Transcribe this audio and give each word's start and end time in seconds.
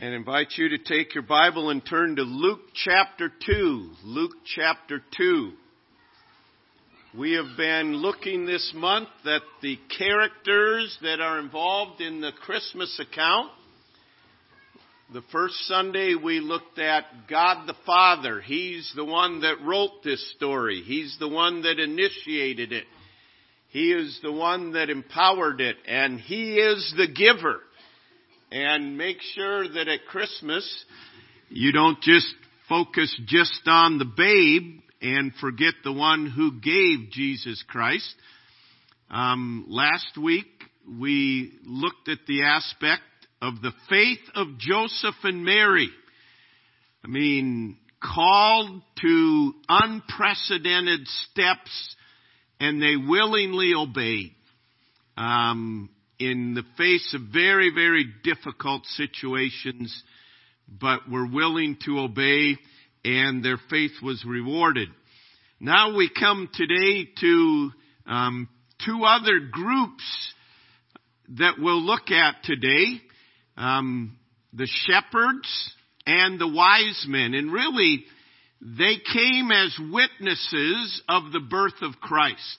and 0.00 0.14
invite 0.14 0.52
you 0.56 0.70
to 0.70 0.78
take 0.78 1.14
your 1.14 1.22
Bible 1.22 1.68
and 1.68 1.84
turn 1.84 2.16
to 2.16 2.22
Luke 2.22 2.60
chapter 2.72 3.30
2. 3.44 3.90
Luke 4.02 4.32
chapter 4.56 5.02
2. 5.18 5.52
We 7.18 7.32
have 7.32 7.54
been 7.58 7.96
looking 7.96 8.46
this 8.46 8.72
month 8.74 9.10
at 9.26 9.42
the 9.60 9.78
characters 9.98 10.96
that 11.02 11.20
are 11.20 11.38
involved 11.38 12.00
in 12.00 12.22
the 12.22 12.30
Christmas 12.32 12.98
account. 12.98 13.50
The 15.12 15.20
first 15.32 15.56
Sunday 15.66 16.14
we 16.14 16.40
looked 16.40 16.78
at 16.78 17.04
God 17.28 17.66
the 17.66 17.76
Father. 17.84 18.40
He's 18.40 18.90
the 18.96 19.04
one 19.04 19.42
that 19.42 19.60
wrote 19.62 20.02
this 20.02 20.32
story. 20.34 20.80
He's 20.80 21.14
the 21.20 21.28
one 21.28 21.60
that 21.64 21.78
initiated 21.78 22.72
it. 22.72 22.84
He 23.68 23.92
is 23.92 24.18
the 24.22 24.32
one 24.32 24.72
that 24.72 24.88
empowered 24.88 25.60
it 25.60 25.76
and 25.86 26.18
He 26.18 26.54
is 26.54 26.94
the 26.96 27.06
giver 27.06 27.60
and 28.50 28.98
make 28.98 29.20
sure 29.34 29.68
that 29.68 29.88
at 29.88 30.06
Christmas 30.06 30.84
you 31.48 31.72
don't 31.72 32.00
just 32.00 32.26
focus 32.68 33.14
just 33.26 33.62
on 33.66 33.98
the 33.98 34.04
babe 34.04 34.80
and 35.02 35.32
forget 35.40 35.74
the 35.84 35.92
one 35.92 36.26
who 36.26 36.60
gave 36.60 37.10
Jesus 37.10 37.62
Christ. 37.68 38.14
Um, 39.10 39.66
last 39.68 40.18
week 40.20 40.46
we 40.88 41.52
looked 41.64 42.08
at 42.08 42.18
the 42.26 42.44
aspect 42.44 43.02
of 43.40 43.62
the 43.62 43.72
faith 43.88 44.20
of 44.34 44.58
Joseph 44.58 45.14
and 45.24 45.44
Mary. 45.44 45.88
I 47.04 47.08
mean, 47.08 47.78
called 48.02 48.82
to 49.00 49.52
unprecedented 49.68 51.06
steps 51.30 51.96
and 52.58 52.82
they 52.82 52.96
willingly 52.96 53.72
obeyed. 53.74 54.34
Um, 55.16 55.90
in 56.20 56.54
the 56.54 56.64
face 56.76 57.14
of 57.14 57.32
very, 57.32 57.70
very 57.74 58.04
difficult 58.22 58.84
situations, 58.86 60.02
but 60.68 61.10
were 61.10 61.26
willing 61.26 61.78
to 61.86 61.98
obey 61.98 62.56
and 63.04 63.42
their 63.42 63.58
faith 63.70 63.92
was 64.02 64.22
rewarded. 64.26 64.90
Now 65.58 65.96
we 65.96 66.10
come 66.10 66.50
today 66.52 67.08
to 67.20 67.70
um, 68.06 68.48
two 68.84 69.02
other 69.04 69.40
groups 69.50 70.34
that 71.38 71.54
we'll 71.58 71.82
look 71.82 72.10
at 72.10 72.44
today. 72.44 73.00
Um, 73.56 74.18
the 74.52 74.68
shepherds 74.86 75.74
and 76.06 76.38
the 76.38 76.48
wise 76.48 77.04
men. 77.08 77.34
And 77.34 77.52
really, 77.52 78.04
they 78.60 78.96
came 79.12 79.50
as 79.50 79.76
witnesses 79.78 81.02
of 81.08 81.32
the 81.32 81.40
birth 81.40 81.80
of 81.82 82.00
Christ. 82.00 82.58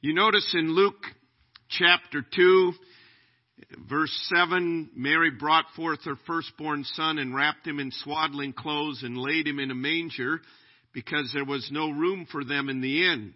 You 0.00 0.14
notice 0.14 0.54
in 0.54 0.74
Luke 0.74 1.04
chapter 1.70 2.24
2, 2.34 2.72
verse 3.88 4.30
7, 4.34 4.90
Mary 4.94 5.30
brought 5.30 5.66
forth 5.76 6.04
her 6.04 6.16
firstborn 6.26 6.84
son 6.84 7.18
and 7.18 7.34
wrapped 7.34 7.66
him 7.66 7.78
in 7.78 7.90
swaddling 7.90 8.52
clothes 8.52 9.02
and 9.02 9.16
laid 9.16 9.46
him 9.46 9.58
in 9.58 9.70
a 9.70 9.74
manger 9.74 10.40
because 10.92 11.30
there 11.32 11.44
was 11.44 11.68
no 11.70 11.90
room 11.90 12.26
for 12.30 12.44
them 12.44 12.68
in 12.68 12.80
the 12.80 13.06
inn. 13.06 13.34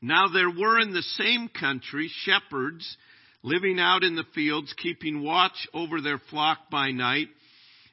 Now 0.00 0.28
there 0.28 0.50
were 0.50 0.78
in 0.78 0.92
the 0.92 1.02
same 1.02 1.48
country 1.48 2.10
shepherds 2.22 2.96
living 3.42 3.80
out 3.80 4.04
in 4.04 4.14
the 4.14 4.26
fields, 4.34 4.72
keeping 4.76 5.22
watch 5.22 5.68
over 5.74 6.00
their 6.00 6.20
flock 6.30 6.70
by 6.70 6.90
night. 6.90 7.28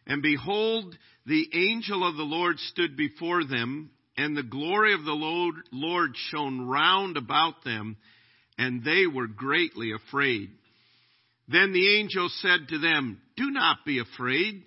And 0.05 0.21
behold, 0.21 0.95
the 1.25 1.47
angel 1.53 2.07
of 2.07 2.15
the 2.15 2.23
Lord 2.23 2.59
stood 2.59 2.95
before 2.95 3.43
them, 3.43 3.89
and 4.17 4.37
the 4.37 4.43
glory 4.43 4.93
of 4.93 5.03
the 5.03 5.11
Lord, 5.11 6.15
shone 6.31 6.67
round 6.67 7.17
about 7.17 7.63
them, 7.63 7.97
and 8.57 8.83
they 8.83 9.05
were 9.07 9.27
greatly 9.27 9.91
afraid. 9.91 10.51
Then 11.47 11.73
the 11.73 11.97
angel 11.97 12.29
said 12.41 12.69
to 12.69 12.79
them, 12.79 13.21
Do 13.37 13.51
not 13.51 13.85
be 13.85 13.99
afraid, 13.99 14.63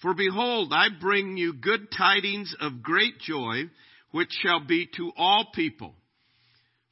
for 0.00 0.14
behold, 0.14 0.72
I 0.72 0.88
bring 1.00 1.36
you 1.36 1.52
good 1.52 1.88
tidings 1.96 2.54
of 2.60 2.82
great 2.82 3.18
joy, 3.18 3.64
which 4.12 4.30
shall 4.42 4.64
be 4.64 4.88
to 4.96 5.12
all 5.16 5.48
people. 5.54 5.94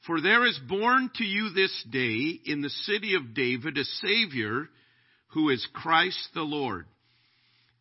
For 0.07 0.21
there 0.21 0.45
is 0.45 0.59
born 0.69 1.11
to 1.17 1.25
you 1.25 1.51
this 1.51 1.85
day 1.91 2.39
in 2.45 2.61
the 2.63 2.71
city 2.71 3.15
of 3.15 3.35
David 3.35 3.79
a 3.79 3.85
Savior, 3.85 4.69
who 5.29 5.51
is 5.51 5.67
Christ 5.73 6.29
the 6.35 6.43
Lord. 6.43 6.87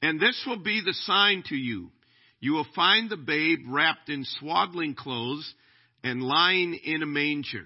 And 0.01 0.19
this 0.19 0.43
will 0.47 0.59
be 0.59 0.81
the 0.83 0.93
sign 0.93 1.43
to 1.49 1.55
you. 1.55 1.91
You 2.39 2.53
will 2.53 2.67
find 2.75 3.09
the 3.09 3.17
babe 3.17 3.59
wrapped 3.67 4.09
in 4.09 4.25
swaddling 4.39 4.95
clothes 4.95 5.51
and 6.03 6.21
lying 6.21 6.75
in 6.75 7.01
a 7.01 7.07
manger. 7.07 7.65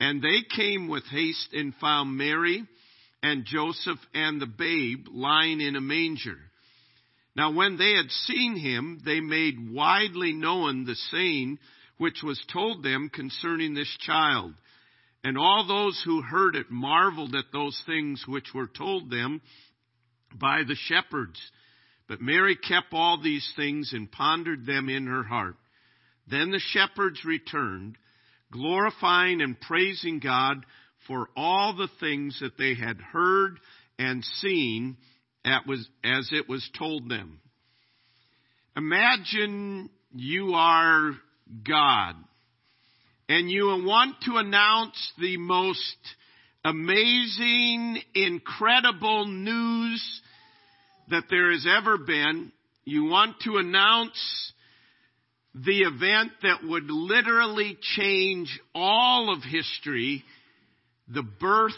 And 0.00 0.22
they 0.22 0.40
came 0.56 0.88
with 0.88 1.04
haste 1.04 1.52
and 1.52 1.74
found 1.74 2.16
Mary 2.16 2.66
and 3.22 3.44
Joseph 3.44 3.98
and 4.14 4.40
the 4.40 4.46
babe 4.46 5.06
lying 5.10 5.60
in 5.60 5.76
a 5.76 5.80
manger. 5.80 6.38
Now 7.36 7.52
when 7.52 7.76
they 7.76 7.92
had 7.92 8.10
seen 8.10 8.56
him, 8.56 9.00
they 9.04 9.20
made 9.20 9.70
widely 9.70 10.32
known 10.32 10.84
the 10.84 10.96
saying 11.10 11.58
which 11.98 12.22
was 12.22 12.42
told 12.50 12.82
them 12.82 13.10
concerning 13.12 13.74
this 13.74 13.94
child. 14.00 14.54
And 15.22 15.36
all 15.36 15.66
those 15.66 16.00
who 16.02 16.22
heard 16.22 16.56
it 16.56 16.70
marveled 16.70 17.34
at 17.34 17.52
those 17.52 17.80
things 17.84 18.24
which 18.26 18.54
were 18.54 18.68
told 18.68 19.10
them 19.10 19.42
by 20.34 20.62
the 20.66 20.76
shepherds. 20.76 21.38
But 22.08 22.22
Mary 22.22 22.56
kept 22.56 22.92
all 22.92 23.20
these 23.22 23.52
things 23.54 23.92
and 23.92 24.10
pondered 24.10 24.64
them 24.64 24.88
in 24.88 25.06
her 25.06 25.22
heart. 25.22 25.56
Then 26.26 26.50
the 26.50 26.58
shepherds 26.58 27.22
returned 27.24 27.98
glorifying 28.52 29.40
and 29.40 29.60
praising 29.60 30.18
God 30.18 30.64
for 31.06 31.28
all 31.36 31.74
the 31.76 31.88
things 32.00 32.38
that 32.40 32.58
they 32.58 32.74
had 32.74 32.98
heard 33.00 33.58
and 33.98 34.24
seen 34.24 34.96
as 35.44 36.28
it 36.32 36.48
was 36.48 36.68
told 36.78 37.08
them. 37.08 37.40
Imagine 38.76 39.90
you 40.14 40.52
are 40.54 41.12
God 41.66 42.14
and 43.28 43.50
you 43.50 43.64
want 43.84 44.16
to 44.22 44.36
announce 44.36 45.12
the 45.18 45.36
most 45.36 45.96
amazing, 46.64 48.00
incredible 48.14 49.26
news 49.26 50.20
that 51.08 51.24
there 51.30 51.52
has 51.52 51.66
ever 51.68 51.98
been. 51.98 52.52
You 52.84 53.04
want 53.04 53.36
to 53.44 53.56
announce 53.56 54.52
the 55.54 55.80
event 55.80 56.32
that 56.42 56.64
would 56.64 56.90
literally 56.90 57.76
change 57.96 58.60
all 58.74 59.34
of 59.34 59.42
history, 59.42 60.22
the 61.08 61.22
birth 61.22 61.72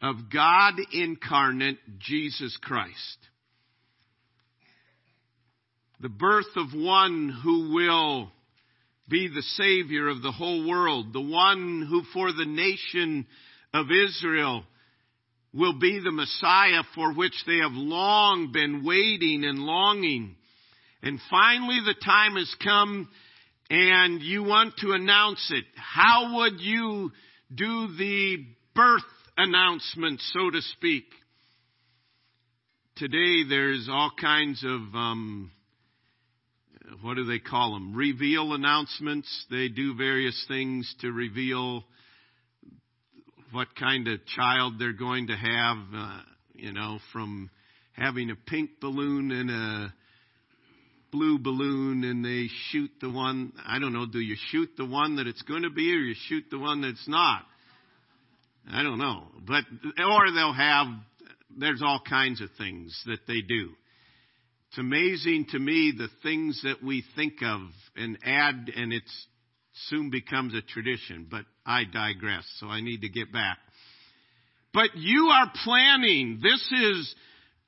of 0.00 0.16
God 0.32 0.74
incarnate, 0.92 1.78
Jesus 1.98 2.56
Christ. 2.62 3.18
The 6.00 6.08
birth 6.08 6.46
of 6.56 6.74
one 6.74 7.34
who 7.42 7.74
will 7.74 8.30
be 9.08 9.28
the 9.28 9.42
Savior 9.42 10.08
of 10.08 10.22
the 10.22 10.32
whole 10.32 10.68
world, 10.68 11.12
the 11.12 11.20
one 11.20 11.86
who 11.88 12.02
for 12.12 12.32
the 12.32 12.46
nation 12.46 13.26
of 13.72 13.86
Israel 13.90 14.64
will 15.52 15.78
be 15.78 16.00
the 16.02 16.12
Messiah 16.12 16.82
for 16.94 17.14
which 17.14 17.34
they 17.46 17.58
have 17.58 17.72
long 17.72 18.50
been 18.52 18.84
waiting 18.84 19.44
and 19.44 19.60
longing. 19.60 20.36
And 21.04 21.20
finally 21.28 21.80
the 21.84 21.94
time 22.02 22.36
has 22.36 22.52
come 22.64 23.10
and 23.68 24.22
you 24.22 24.42
want 24.42 24.78
to 24.78 24.92
announce 24.92 25.50
it. 25.50 25.66
How 25.76 26.36
would 26.36 26.60
you 26.60 27.12
do 27.54 27.88
the 27.98 28.38
birth 28.74 29.02
announcement, 29.36 30.20
so 30.32 30.50
to 30.50 30.62
speak? 30.62 31.04
Today 32.96 33.42
there's 33.46 33.86
all 33.90 34.12
kinds 34.18 34.64
of, 34.64 34.80
um, 34.94 35.50
what 37.02 37.16
do 37.16 37.24
they 37.26 37.38
call 37.38 37.74
them? 37.74 37.94
Reveal 37.94 38.54
announcements. 38.54 39.28
They 39.50 39.68
do 39.68 39.94
various 39.94 40.42
things 40.48 40.94
to 41.02 41.12
reveal 41.12 41.84
what 43.52 43.68
kind 43.78 44.08
of 44.08 44.24
child 44.24 44.76
they're 44.78 44.94
going 44.94 45.26
to 45.26 45.36
have, 45.36 45.76
uh, 45.94 46.20
you 46.54 46.72
know, 46.72 46.98
from 47.12 47.50
having 47.92 48.30
a 48.30 48.36
pink 48.36 48.70
balloon 48.80 49.32
and 49.32 49.50
a 49.50 49.94
blue 51.14 51.38
balloon 51.38 52.02
and 52.04 52.24
they 52.24 52.48
shoot 52.70 52.90
the 53.00 53.10
one, 53.10 53.52
I 53.64 53.78
don't 53.78 53.92
know, 53.92 54.06
do 54.06 54.18
you 54.18 54.36
shoot 54.50 54.70
the 54.76 54.84
one 54.84 55.16
that 55.16 55.26
it's 55.26 55.42
going 55.42 55.62
to 55.62 55.70
be 55.70 55.92
or 55.92 55.98
you 55.98 56.14
shoot 56.28 56.44
the 56.50 56.58
one 56.58 56.80
that's 56.80 57.06
not? 57.06 57.42
I 58.70 58.82
don't 58.82 58.98
know. 58.98 59.28
But, 59.46 59.64
or 60.04 60.32
they'll 60.32 60.52
have 60.52 60.86
there's 61.56 61.82
all 61.82 62.00
kinds 62.08 62.40
of 62.40 62.48
things 62.58 63.00
that 63.06 63.26
they 63.26 63.40
do. 63.40 63.70
It's 64.68 64.78
amazing 64.78 65.46
to 65.50 65.58
me 65.58 65.92
the 65.96 66.08
things 66.22 66.60
that 66.64 66.82
we 66.82 67.04
think 67.14 67.34
of 67.42 67.60
and 67.96 68.18
add, 68.24 68.70
and 68.74 68.92
it 68.92 69.04
soon 69.88 70.10
becomes 70.10 70.54
a 70.54 70.62
tradition. 70.62 71.28
But 71.30 71.44
I 71.64 71.84
digress, 71.84 72.44
so 72.58 72.66
I 72.66 72.80
need 72.80 73.02
to 73.02 73.08
get 73.08 73.32
back. 73.32 73.58
But 74.72 74.96
you 74.96 75.28
are 75.28 75.50
planning. 75.62 76.40
This 76.42 76.72
is 76.72 77.14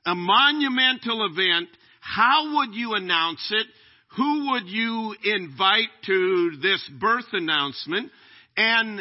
a 0.05 0.15
monumental 0.17 1.27
event. 1.27 1.69
How 2.15 2.57
would 2.57 2.75
you 2.75 2.95
announce 2.95 3.47
it? 3.51 3.67
Who 4.17 4.51
would 4.53 4.69
you 4.69 5.15
invite 5.25 5.89
to 6.07 6.53
this 6.63 6.89
birth 7.01 7.27
announcement? 7.33 8.11
And 8.57 9.01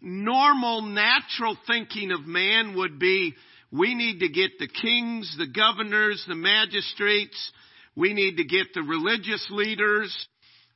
normal, 0.00 0.82
natural 0.82 1.56
thinking 1.66 2.12
of 2.12 2.26
man 2.26 2.76
would 2.76 2.98
be, 2.98 3.34
we 3.72 3.94
need 3.94 4.20
to 4.20 4.28
get 4.28 4.58
the 4.58 4.68
kings, 4.68 5.34
the 5.36 5.48
governors, 5.48 6.24
the 6.28 6.36
magistrates. 6.36 7.52
We 7.96 8.14
need 8.14 8.36
to 8.36 8.44
get 8.44 8.72
the 8.74 8.82
religious 8.82 9.44
leaders, 9.50 10.14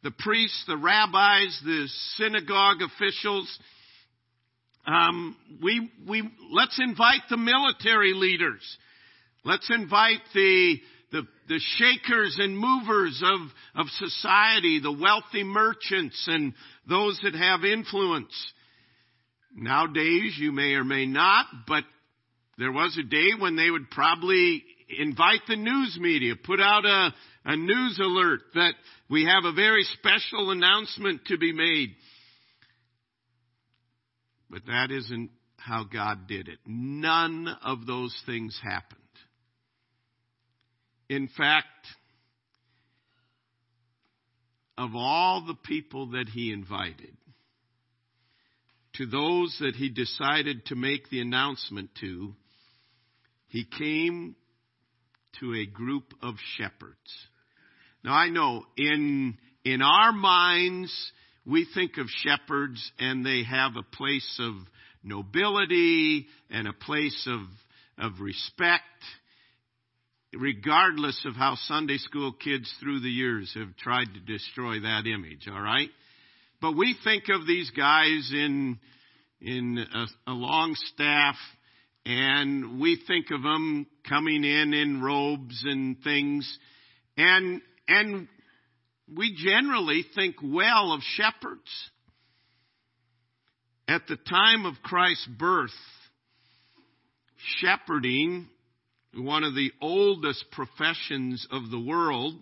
the 0.03 0.11
priests, 0.11 0.65
the 0.67 0.77
rabbis, 0.77 1.61
the 1.65 1.87
synagogue 2.17 2.83
officials. 2.83 3.59
Um, 4.87 5.37
we, 5.63 5.91
we, 6.09 6.29
let's 6.53 6.79
invite 6.83 7.23
the 7.31 7.37
military 7.37 8.13
leaders. 8.13 8.77
Let's 9.45 9.71
invite 9.71 10.21
the, 10.35 10.81
the, 11.13 11.23
the 11.49 11.61
shakers 11.77 12.37
and 12.39 12.57
movers 12.57 13.23
of, 13.25 13.41
of 13.75 13.89
society, 13.99 14.81
the 14.81 14.93
wealthy 14.93 15.43
merchants 15.43 16.25
and 16.29 16.55
those 16.89 17.19
that 17.23 17.35
have 17.35 17.65
influence. 17.65 18.33
Nowadays, 19.55 20.37
you 20.39 20.53
may 20.53 20.75
or 20.75 20.85
may 20.85 21.07
not, 21.07 21.47
but 21.67 21.85
there 22.59 22.73
was 22.73 22.97
a 22.99 23.09
day 23.09 23.31
when 23.39 23.57
they 23.57 23.71
would 23.71 23.91
probably 23.91 24.63
invite 24.99 25.41
the 25.49 25.57
news 25.57 25.99
media, 26.01 26.35
put 26.37 26.61
out 26.61 26.85
a, 26.85 27.15
a 27.45 27.57
news 27.57 27.99
alert 28.01 28.41
that 28.55 28.75
we 29.09 29.25
have 29.25 29.45
a 29.45 29.53
very 29.53 29.85
special 29.99 30.51
announcement 30.51 31.25
to 31.27 31.39
be 31.39 31.53
made. 31.53 31.91
But 34.49 34.67
that 34.67 34.91
isn't 34.91 35.31
how 35.57 35.85
God 35.85 36.27
did 36.27 36.49
it. 36.49 36.59
None 36.67 37.49
of 37.65 37.87
those 37.87 38.15
things 38.27 38.59
happened. 38.63 39.00
In 41.11 41.27
fact, 41.27 41.67
of 44.79 44.95
all 44.95 45.45
the 45.45 45.57
people 45.57 46.13
that 46.13 46.29
he 46.29 46.53
invited, 46.53 47.17
to 48.95 49.07
those 49.07 49.57
that 49.59 49.75
he 49.75 49.89
decided 49.89 50.67
to 50.67 50.77
make 50.77 51.11
the 51.11 51.21
announcement 51.21 51.91
to, 52.01 52.33
he 53.49 53.65
came 53.65 54.37
to 55.41 55.53
a 55.53 55.67
group 55.67 56.15
of 56.23 56.37
shepherds. 56.57 56.97
Now 58.05 58.13
I 58.13 58.29
know 58.29 58.63
in, 58.77 59.37
in 59.65 59.83
our 59.83 60.13
minds, 60.13 60.95
we 61.45 61.67
think 61.75 61.99
of 61.99 62.07
shepherds 62.09 62.93
and 63.01 63.27
they 63.27 63.43
have 63.43 63.73
a 63.75 63.97
place 63.97 64.41
of 64.41 64.55
nobility 65.03 66.29
and 66.51 66.69
a 66.69 66.73
place 66.73 67.27
of, 67.29 67.41
of 67.99 68.21
respect, 68.21 68.85
regardless 70.33 71.25
of 71.27 71.35
how 71.35 71.57
Sunday 71.67 71.99
school 71.99 72.33
kids 72.33 72.73
through 72.81 73.01
the 73.01 73.11
years 73.11 73.53
have 73.59 73.77
tried 73.77 74.07
to 74.15 74.21
destroy 74.21 74.81
that 74.81 75.07
image, 75.07 75.49
alright? 75.49 75.91
But 76.61 76.77
we 76.77 76.97
think 77.03 77.25
of 77.29 77.47
these 77.47 77.71
guys 77.71 78.31
in, 78.33 78.79
in 79.41 79.85
a, 79.93 80.31
a 80.31 80.35
long 80.35 80.75
staff 80.95 81.37
and 82.07 82.81
we 82.81 83.01
think 83.07 83.31
of 83.31 83.43
them 83.43 83.87
coming 84.09 84.45
in 84.45 84.73
in 84.73 85.03
robes 85.03 85.63
and 85.65 86.03
things 86.03 86.59
and, 87.17 87.61
and 87.89 88.29
we 89.15 89.35
generally 89.37 90.05
think 90.15 90.37
well 90.43 90.93
of 90.93 91.01
shepherds. 91.03 91.91
At 93.89 94.07
the 94.07 94.17
time 94.17 94.67
of 94.67 94.75
Christ's 94.85 95.27
birth, 95.27 95.71
shepherding, 97.59 98.49
one 99.15 99.45
of 99.45 99.55
the 99.55 99.73
oldest 99.81 100.45
professions 100.53 101.47
of 101.51 101.71
the 101.71 101.81
world, 101.81 102.35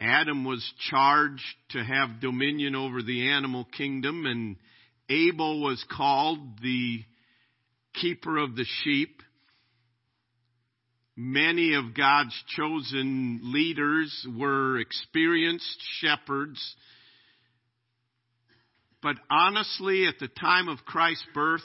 Adam 0.00 0.44
was 0.44 0.64
charged 0.90 1.42
to 1.70 1.84
have 1.84 2.20
dominion 2.20 2.74
over 2.74 3.02
the 3.02 3.30
animal 3.30 3.64
kingdom 3.64 4.26
and 4.26 4.56
Abel 5.08 5.62
was 5.62 5.84
called 5.90 6.38
the 6.62 7.04
keeper 7.94 8.38
of 8.38 8.56
the 8.56 8.64
sheep. 8.82 9.22
Many 11.16 11.74
of 11.74 11.94
God's 11.96 12.34
chosen 12.56 13.40
leaders 13.52 14.26
were 14.36 14.78
experienced 14.78 15.80
shepherds. 16.00 16.74
But 19.02 19.16
honestly, 19.30 20.06
at 20.06 20.18
the 20.18 20.28
time 20.28 20.68
of 20.68 20.78
Christ's 20.86 21.26
birth, 21.34 21.60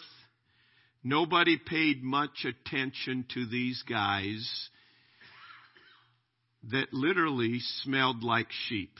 nobody 1.03 1.57
paid 1.57 2.03
much 2.03 2.45
attention 2.45 3.25
to 3.33 3.45
these 3.45 3.83
guys 3.87 4.69
that 6.71 6.93
literally 6.93 7.59
smelled 7.83 8.23
like 8.23 8.47
sheep. 8.67 8.91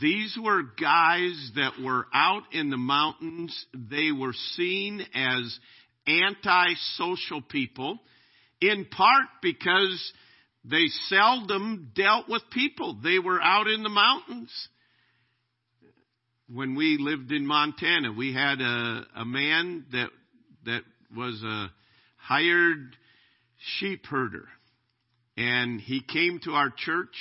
These 0.00 0.38
were 0.40 0.62
guys 0.62 1.52
that 1.56 1.72
were 1.82 2.06
out 2.14 2.44
in 2.52 2.70
the 2.70 2.76
mountains. 2.76 3.66
They 3.74 4.12
were 4.12 4.34
seen 4.54 5.04
as 5.12 5.58
antisocial 6.06 7.42
people, 7.42 7.98
in 8.60 8.84
part 8.86 9.26
because 9.42 10.12
they 10.64 10.86
seldom 11.08 11.90
dealt 11.96 12.28
with 12.28 12.42
people. 12.52 12.98
They 13.02 13.18
were 13.18 13.42
out 13.42 13.66
in 13.66 13.82
the 13.82 13.88
mountains. 13.88 14.50
When 16.54 16.74
we 16.74 16.98
lived 16.98 17.32
in 17.32 17.46
Montana, 17.46 18.12
we 18.12 18.34
had 18.34 18.60
a, 18.60 19.06
a 19.16 19.24
man 19.24 19.86
that 19.92 20.10
that 20.66 20.82
was 21.16 21.42
a 21.42 21.72
hired 22.18 22.94
sheep 23.78 24.04
herder, 24.04 24.44
and 25.38 25.80
he 25.80 26.02
came 26.02 26.40
to 26.44 26.50
our 26.50 26.68
church 26.70 27.16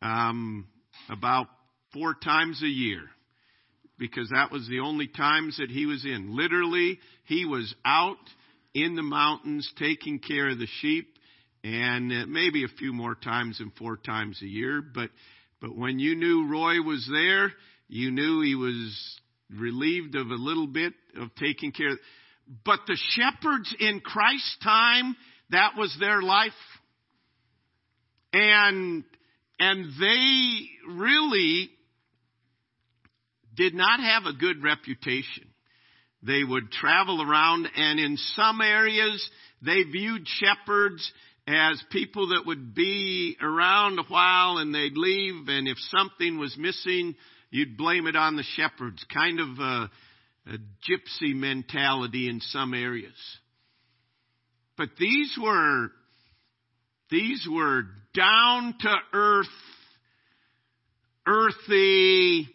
um, 0.00 0.66
about 1.10 1.48
four 1.92 2.14
times 2.14 2.62
a 2.62 2.68
year 2.68 3.02
because 3.98 4.30
that 4.30 4.50
was 4.50 4.66
the 4.66 4.80
only 4.80 5.08
times 5.08 5.58
that 5.58 5.68
he 5.68 5.84
was 5.84 6.06
in. 6.06 6.34
Literally, 6.34 7.00
he 7.24 7.44
was 7.44 7.74
out 7.84 8.16
in 8.72 8.94
the 8.94 9.02
mountains 9.02 9.70
taking 9.78 10.20
care 10.20 10.48
of 10.48 10.58
the 10.58 10.68
sheep 10.80 11.18
and 11.64 12.10
uh, 12.10 12.24
maybe 12.26 12.64
a 12.64 12.68
few 12.78 12.94
more 12.94 13.14
times 13.14 13.58
than 13.58 13.72
four 13.78 13.98
times 13.98 14.40
a 14.40 14.46
year. 14.46 14.80
But, 14.80 15.10
but 15.60 15.76
when 15.76 15.98
you 15.98 16.14
knew 16.14 16.48
Roy 16.50 16.80
was 16.80 17.06
there, 17.12 17.52
you 17.88 18.10
knew 18.10 18.42
he 18.42 18.54
was 18.54 19.18
relieved 19.50 20.14
of 20.14 20.28
a 20.28 20.34
little 20.34 20.66
bit 20.66 20.92
of 21.16 21.34
taking 21.36 21.72
care. 21.72 21.96
But 22.64 22.80
the 22.86 22.98
shepherds 23.10 23.74
in 23.80 24.00
Christ's 24.00 24.58
time, 24.62 25.16
that 25.50 25.72
was 25.76 25.96
their 25.98 26.22
life. 26.22 26.52
And, 28.32 29.04
and 29.58 29.84
they 29.98 30.68
really 30.88 31.70
did 33.54 33.74
not 33.74 34.00
have 34.00 34.24
a 34.26 34.36
good 34.36 34.62
reputation. 34.62 35.48
They 36.22 36.44
would 36.44 36.70
travel 36.70 37.22
around 37.22 37.68
and 37.76 37.98
in 37.98 38.16
some 38.34 38.60
areas 38.60 39.28
they 39.62 39.82
viewed 39.84 40.26
shepherds 40.26 41.12
as 41.46 41.82
people 41.90 42.28
that 42.28 42.44
would 42.44 42.74
be 42.74 43.36
around 43.40 43.98
a 43.98 44.02
while 44.04 44.58
and 44.58 44.74
they'd 44.74 44.96
leave 44.96 45.48
and 45.48 45.66
if 45.66 45.78
something 45.90 46.38
was 46.38 46.56
missing, 46.58 47.14
you'd 47.50 47.76
blame 47.76 48.06
it 48.06 48.16
on 48.16 48.36
the 48.36 48.44
shepherds. 48.56 49.04
Kind 49.12 49.40
of 49.40 49.48
a, 49.58 49.90
a 50.46 50.58
gypsy 50.88 51.34
mentality 51.34 52.28
in 52.28 52.40
some 52.40 52.74
areas. 52.74 53.12
But 54.76 54.90
these 54.98 55.36
were, 55.40 55.88
these 57.10 57.46
were 57.50 57.82
down 58.14 58.74
to 58.80 58.94
earth, 59.12 59.46
earthy, 61.26 62.48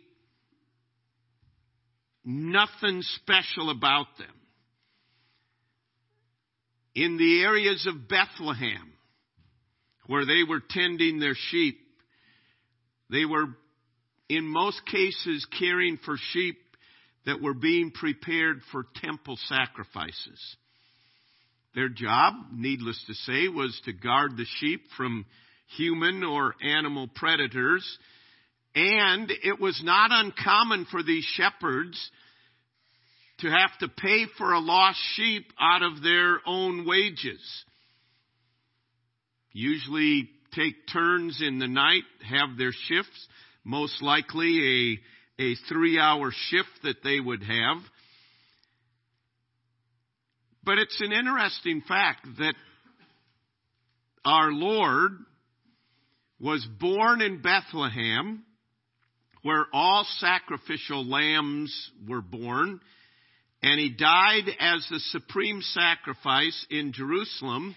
Nothing 2.25 3.01
special 3.01 3.69
about 3.69 4.05
them. 4.17 4.27
In 6.95 7.17
the 7.17 7.41
areas 7.41 7.87
of 7.87 8.07
Bethlehem, 8.07 8.93
where 10.07 10.25
they 10.25 10.43
were 10.47 10.61
tending 10.69 11.19
their 11.19 11.35
sheep, 11.35 11.79
they 13.09 13.25
were 13.25 13.47
in 14.29 14.45
most 14.45 14.81
cases 14.85 15.45
caring 15.59 15.97
for 16.03 16.15
sheep 16.31 16.57
that 17.25 17.41
were 17.41 17.53
being 17.53 17.91
prepared 17.91 18.61
for 18.71 18.85
temple 19.01 19.37
sacrifices. 19.47 20.57
Their 21.75 21.89
job, 21.89 22.33
needless 22.53 23.01
to 23.07 23.13
say, 23.13 23.47
was 23.47 23.79
to 23.85 23.93
guard 23.93 24.37
the 24.37 24.45
sheep 24.59 24.81
from 24.95 25.25
human 25.77 26.23
or 26.23 26.53
animal 26.61 27.07
predators 27.07 27.97
and 28.75 29.31
it 29.43 29.59
was 29.59 29.79
not 29.83 30.09
uncommon 30.11 30.85
for 30.89 31.03
these 31.03 31.23
shepherds 31.23 32.11
to 33.39 33.47
have 33.47 33.77
to 33.79 33.87
pay 33.87 34.25
for 34.37 34.53
a 34.53 34.59
lost 34.59 34.99
sheep 35.15 35.45
out 35.59 35.83
of 35.83 36.01
their 36.01 36.39
own 36.45 36.85
wages. 36.87 37.41
Usually 39.51 40.29
take 40.55 40.75
turns 40.91 41.41
in 41.41 41.59
the 41.59 41.67
night, 41.67 42.03
have 42.27 42.57
their 42.57 42.71
shifts, 42.71 43.27
most 43.63 44.01
likely 44.01 44.99
a, 45.39 45.43
a 45.43 45.55
three 45.69 45.99
hour 45.99 46.31
shift 46.49 46.69
that 46.83 47.03
they 47.03 47.19
would 47.19 47.43
have. 47.43 47.77
But 50.63 50.77
it's 50.77 50.99
an 51.01 51.11
interesting 51.11 51.81
fact 51.87 52.25
that 52.39 52.55
our 54.25 54.51
Lord 54.51 55.11
was 56.39 56.65
born 56.79 57.21
in 57.21 57.41
Bethlehem, 57.41 58.43
where 59.41 59.65
all 59.73 60.05
sacrificial 60.17 61.05
lambs 61.05 61.91
were 62.07 62.21
born, 62.21 62.79
and 63.61 63.79
he 63.79 63.89
died 63.89 64.49
as 64.59 64.85
the 64.89 64.99
supreme 64.99 65.61
sacrifice 65.61 66.65
in 66.69 66.93
Jerusalem, 66.93 67.75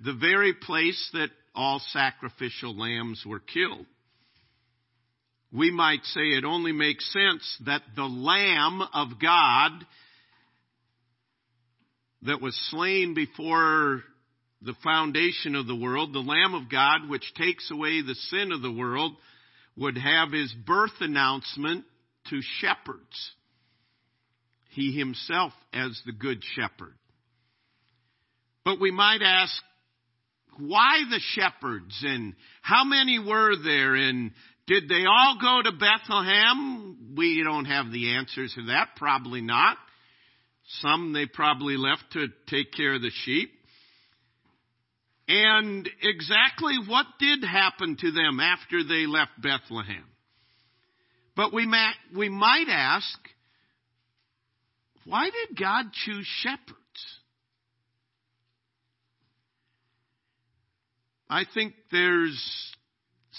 the 0.00 0.14
very 0.14 0.52
place 0.54 1.10
that 1.12 1.30
all 1.54 1.80
sacrificial 1.92 2.76
lambs 2.76 3.24
were 3.26 3.40
killed. 3.40 3.86
We 5.56 5.70
might 5.70 6.04
say 6.04 6.20
it 6.20 6.44
only 6.44 6.72
makes 6.72 7.10
sense 7.10 7.58
that 7.64 7.80
the 7.94 8.04
Lamb 8.04 8.82
of 8.92 9.18
God 9.18 9.70
that 12.22 12.42
was 12.42 12.54
slain 12.70 13.14
before 13.14 14.02
the 14.60 14.74
foundation 14.84 15.54
of 15.54 15.66
the 15.66 15.74
world, 15.74 16.12
the 16.12 16.18
Lamb 16.18 16.54
of 16.54 16.70
God, 16.70 17.08
which 17.08 17.32
takes 17.34 17.70
away 17.70 18.02
the 18.02 18.14
sin 18.14 18.52
of 18.52 18.60
the 18.60 18.72
world, 18.72 19.12
would 19.78 19.96
have 19.96 20.32
his 20.32 20.52
birth 20.52 21.00
announcement 21.00 21.86
to 22.28 22.40
shepherds. 22.60 23.30
He 24.70 24.92
himself 24.92 25.54
as 25.72 25.98
the 26.04 26.12
good 26.12 26.42
shepherd. 26.54 26.94
But 28.62 28.78
we 28.78 28.90
might 28.90 29.22
ask, 29.22 29.54
why 30.58 31.02
the 31.08 31.20
shepherds 31.20 32.02
and 32.02 32.34
how 32.60 32.84
many 32.84 33.18
were 33.18 33.56
there 33.62 33.94
and 33.94 34.32
did 34.66 34.88
they 34.88 35.04
all 35.06 35.38
go 35.40 35.62
to 35.62 35.76
Bethlehem? 35.76 37.14
We 37.16 37.42
don't 37.44 37.66
have 37.66 37.92
the 37.92 38.14
answers 38.16 38.52
to 38.54 38.66
that. 38.66 38.96
Probably 38.96 39.40
not. 39.40 39.76
Some 40.80 41.12
they 41.12 41.26
probably 41.26 41.76
left 41.76 42.04
to 42.12 42.26
take 42.48 42.72
care 42.72 42.94
of 42.94 43.02
the 43.02 43.12
sheep. 43.24 43.50
And 45.28 45.88
exactly 46.02 46.74
what 46.86 47.06
did 47.18 47.44
happen 47.44 47.96
to 48.00 48.10
them 48.10 48.40
after 48.40 48.82
they 48.84 49.06
left 49.06 49.32
Bethlehem? 49.40 50.04
But 51.36 51.52
we 51.52 51.66
might, 51.66 51.94
we 52.16 52.28
might 52.28 52.66
ask, 52.68 53.18
why 55.04 55.30
did 55.30 55.58
God 55.58 55.86
choose 55.92 56.26
shepherds? 56.42 56.76
I 61.28 61.44
think 61.54 61.74
there's 61.90 62.75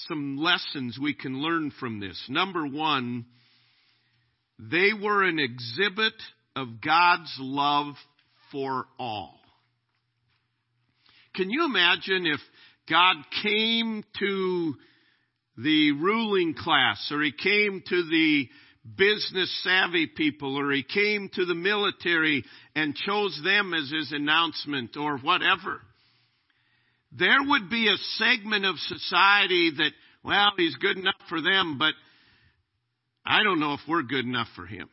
some 0.08 0.38
lessons 0.38 0.98
we 1.02 1.14
can 1.14 1.42
learn 1.42 1.72
from 1.80 2.00
this. 2.00 2.24
Number 2.30 2.66
one, 2.66 3.26
they 4.60 4.92
were 4.94 5.24
an 5.24 5.40
exhibit 5.40 6.14
of 6.56 6.82
God's 6.84 7.36
love 7.40 7.96
for 8.52 8.86
all. 9.00 9.40
Can 11.36 11.50
you 11.50 11.66
imagine 11.66 12.26
if 12.26 12.40
God 12.90 13.16
came 13.44 14.04
to 14.20 14.74
the 15.58 15.92
ruling 15.92 16.56
class 16.56 17.10
or 17.12 17.22
he 17.22 17.32
came 17.32 17.84
to 17.88 18.04
the 18.04 18.50
business 18.96 19.64
savvy 19.64 20.08
people 20.08 20.58
or 20.58 20.72
he 20.72 20.84
came 20.84 21.30
to 21.34 21.46
the 21.46 21.56
military 21.56 22.44
and 22.76 22.96
chose 22.96 23.40
them 23.44 23.74
as 23.74 23.92
his 23.92 24.12
announcement 24.12 24.96
or 24.98 25.18
whatever? 25.18 25.82
There 27.18 27.42
would 27.48 27.70
be 27.70 27.88
a 27.88 27.98
segment 28.18 28.66
of 28.66 28.78
society 28.78 29.72
that, 29.78 29.92
well, 30.24 30.52
he's 30.58 30.76
good 30.76 30.98
enough 30.98 31.16
for 31.30 31.42
them, 31.42 31.78
but 31.80 31.94
I 33.26 33.44
don't 33.44 33.60
know 33.60 33.74
if 33.74 33.80
we're 33.88 34.04
good 34.04 34.26
enough 34.26 34.48
for 34.56 34.66
him. 34.66 34.90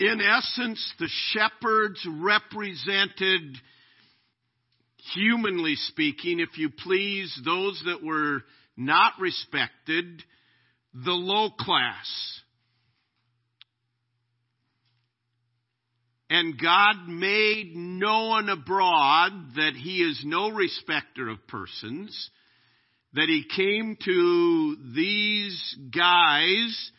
In 0.00 0.20
essence, 0.20 0.92
the 0.98 1.08
shepherds 1.32 2.04
represented, 2.06 3.56
humanly 5.14 5.76
speaking, 5.76 6.40
if 6.40 6.58
you 6.58 6.70
please, 6.70 7.38
those 7.44 7.80
that 7.86 8.02
were 8.02 8.42
not 8.76 9.12
respected, 9.20 10.22
the 10.92 11.12
low 11.12 11.50
class. 11.50 12.40
And 16.30 16.60
God 16.60 17.06
made 17.06 17.76
known 17.76 18.48
abroad 18.48 19.32
that 19.56 19.74
He 19.74 19.98
is 19.98 20.22
no 20.24 20.50
respecter 20.50 21.28
of 21.28 21.46
persons, 21.46 22.30
that 23.12 23.28
He 23.28 23.44
came 23.54 23.96
to 24.04 24.76
these 24.94 25.76
guys 25.94 26.90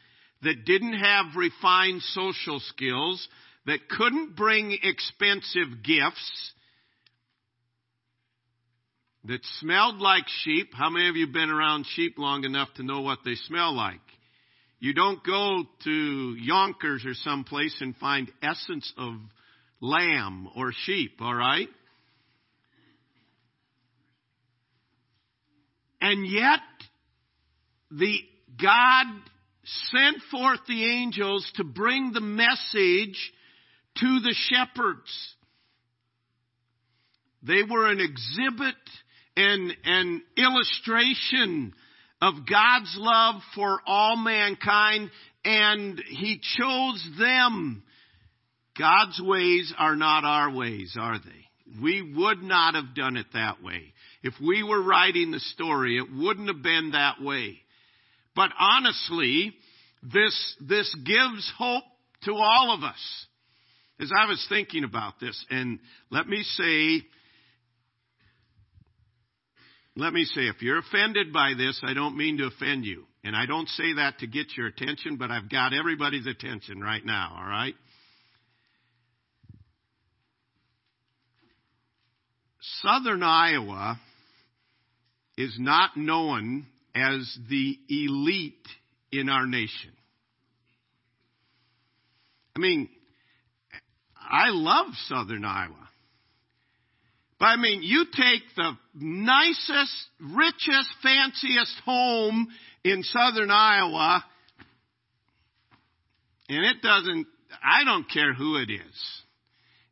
that 0.44 0.65
didn't 0.65 0.94
have 0.94 1.36
refined 1.36 2.01
social 2.03 2.60
skills, 2.60 3.27
that 3.65 3.89
couldn't 3.89 4.36
bring 4.36 4.77
expensive 4.84 5.84
gifts, 5.84 6.53
that 9.25 9.44
smelled 9.60 9.98
like 9.98 10.25
sheep. 10.44 10.72
How 10.74 10.91
many 10.91 11.10
of 11.10 11.15
you 11.15 11.25
been 11.27 11.50
around 11.50 11.88
sheep 11.96 12.20
long 12.20 12.44
enough 12.44 12.70
to 12.75 12.84
know 12.84 13.01
what 13.01 13.20
they 13.25 13.34
smell 13.34 13.74
like? 13.74 14.00
You 14.79 14.94
don't 14.94 15.24
go 15.24 15.63
to 15.84 16.36
Yonkers 16.39 17.05
or 17.05 17.13
someplace 17.13 17.75
and 17.79 17.96
find 17.96 18.32
essence 18.41 18.91
of 18.98 19.13
lamb 19.79 20.50
or 20.55 20.72
sheep, 20.74 21.20
alright? 21.22 21.70
And 26.01 26.27
yet, 26.27 26.60
the 27.89 28.20
God 28.62 29.08
sent 29.63 30.17
forth 30.29 30.60
the 30.67 30.86
angels 30.86 31.50
to 31.55 31.63
bring 31.63 32.12
the 32.12 32.22
message 32.22 33.34
to 34.00 34.20
the 34.20 34.36
shepherds. 34.50 35.36
They 37.41 37.63
were 37.63 37.88
an 37.88 38.00
exhibit 38.00 38.75
and 39.36 39.75
an 39.86 40.22
illustration 40.38 41.74
of 42.22 42.34
God's 42.50 42.96
love 42.98 43.42
for 43.56 43.82
all 43.86 44.18
mankind 44.18 45.12
and 45.44 46.02
He 46.08 46.40
chose 46.58 47.10
them. 47.20 47.84
God's 48.78 49.22
ways 49.22 49.74
are 49.78 49.96
not 49.96 50.24
our 50.24 50.54
ways, 50.54 50.98
are 51.00 51.20
they? 51.20 51.82
We 51.82 52.02
would 52.16 52.42
not 52.42 52.76
have 52.76 52.96
done 52.96 53.18
it 53.18 53.28
that 53.34 53.64
way. 53.64 53.94
If 54.22 54.34
we 54.42 54.64
were 54.64 54.82
writing 54.82 55.32
the 55.32 55.40
story, 55.40 55.98
it 55.98 56.08
wouldn't 56.12 56.48
have 56.48 56.62
been 56.62 56.92
that 56.92 57.22
way. 57.22 57.60
But 58.36 58.52
honestly, 58.60 59.54
this, 60.04 60.56
this 60.60 60.94
gives 61.06 61.52
hope 61.58 61.84
to 62.24 62.34
all 62.34 62.76
of 62.76 62.84
us. 62.84 63.26
As 64.00 64.12
I 64.18 64.28
was 64.28 64.46
thinking 64.50 64.84
about 64.84 65.20
this, 65.22 65.46
and 65.50 65.80
let 66.12 66.28
me 66.28 66.44
say, 66.44 67.02
let 69.96 70.14
me 70.14 70.25
say, 70.25 70.42
if 70.48 70.62
you're 70.62 70.80
offended 70.80 71.32
by 71.32 71.54
this, 71.58 71.80
I 71.84 71.94
don't 71.94 72.18
mean 72.18 72.38
to 72.38 72.48
offend 72.48 72.86
you. 72.86 73.06
And 73.24 73.36
I 73.36 73.46
don't 73.46 73.68
say 73.70 73.94
that 73.96 74.20
to 74.20 74.28
get 74.28 74.56
your 74.58 74.68
attention, 74.68 75.16
but 75.18 75.32
I've 75.32 75.50
got 75.50 75.74
everybody's 75.74 76.28
attention 76.28 76.82
right 76.82 77.04
now, 77.04 77.38
alright? 77.40 77.75
Southern 82.82 83.24
Iowa 83.24 84.00
is 85.38 85.56
not 85.60 85.96
known 85.96 86.66
as 86.94 87.38
the 87.50 87.78
elite 87.90 88.68
in 89.12 89.30
our 89.30 89.46
nation. 89.46 89.92
I 92.56 92.60
mean, 92.60 92.90
I 94.18 94.50
love 94.50 94.88
Southern 95.08 95.46
Iowa. 95.46 95.85
But 97.39 97.46
I 97.46 97.56
mean, 97.58 97.82
you 97.84 98.06
take 98.06 98.44
the 98.56 98.77
nicest, 98.94 100.06
richest, 100.20 100.89
fanciest 101.04 101.75
home 101.84 102.48
in 102.84 103.04
Southern 103.04 103.51
Iowa, 103.51 104.24
and 106.48 106.65
it 106.65 106.82
doesn't, 106.82 107.27
I 107.63 107.84
don't 107.84 108.10
care 108.10 108.34
who 108.34 108.58
it 108.58 108.70
is. 108.70 109.22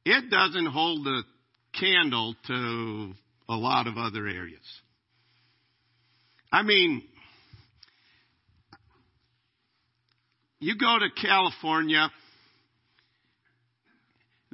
It 0.06 0.30
doesn't 0.30 0.68
hold 0.68 1.06
a 1.08 1.22
candle 1.78 2.36
to 2.48 3.14
a 3.50 3.56
lot 3.56 3.88
of 3.88 3.98
other 3.98 4.28
areas. 4.28 4.60
I 6.52 6.62
mean, 6.62 7.04
you 10.60 10.76
go 10.78 10.98
to 11.00 11.28
California, 11.28 12.10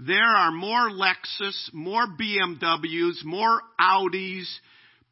there 0.07 0.23
are 0.23 0.51
more 0.51 0.89
Lexus, 0.89 1.73
more 1.73 2.05
BMWs, 2.07 3.23
more 3.25 3.61
Audis 3.79 4.45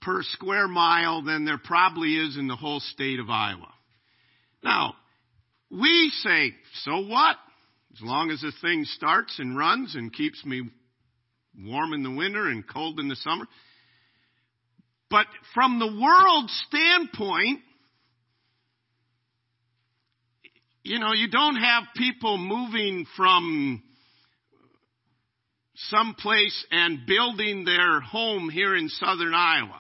per 0.02 0.22
square 0.24 0.68
mile 0.68 1.24
than 1.24 1.44
there 1.44 1.58
probably 1.58 2.16
is 2.16 2.38
in 2.38 2.48
the 2.48 2.56
whole 2.56 2.80
state 2.80 3.20
of 3.20 3.30
Iowa. 3.30 3.74
Now, 4.64 4.96
we 5.70 6.12
say, 6.24 6.54
so 6.84 7.06
what? 7.06 7.36
As 7.94 8.02
long 8.02 8.32
as 8.32 8.42
the 8.42 8.54
thing 8.62 8.86
starts 8.86 9.38
and 9.40 9.58
runs 9.58 9.96
and 9.96 10.14
keeps 10.14 10.46
me 10.46 10.70
warm 11.60 11.92
in 11.92 12.04
the 12.04 12.12
winter 12.12 12.48
and 12.48 12.64
cold 12.66 13.00
in 13.00 13.10
the 13.10 13.16
summer. 13.18 13.46
But 15.10 15.26
from 15.54 15.80
the 15.80 15.88
world's 15.88 16.66
standpoint, 16.68 17.60
you 20.84 21.00
know, 21.00 21.12
you 21.14 21.30
don't 21.30 21.58
have 21.58 21.84
people 21.96 22.38
moving 22.38 23.06
from 23.18 23.84
someplace 25.90 26.66
and 26.72 27.06
building 27.06 27.64
their 27.64 28.00
home 28.02 28.50
here 28.50 28.76
in 28.76 28.90
southern 28.90 29.34
Iowa. 29.34 29.80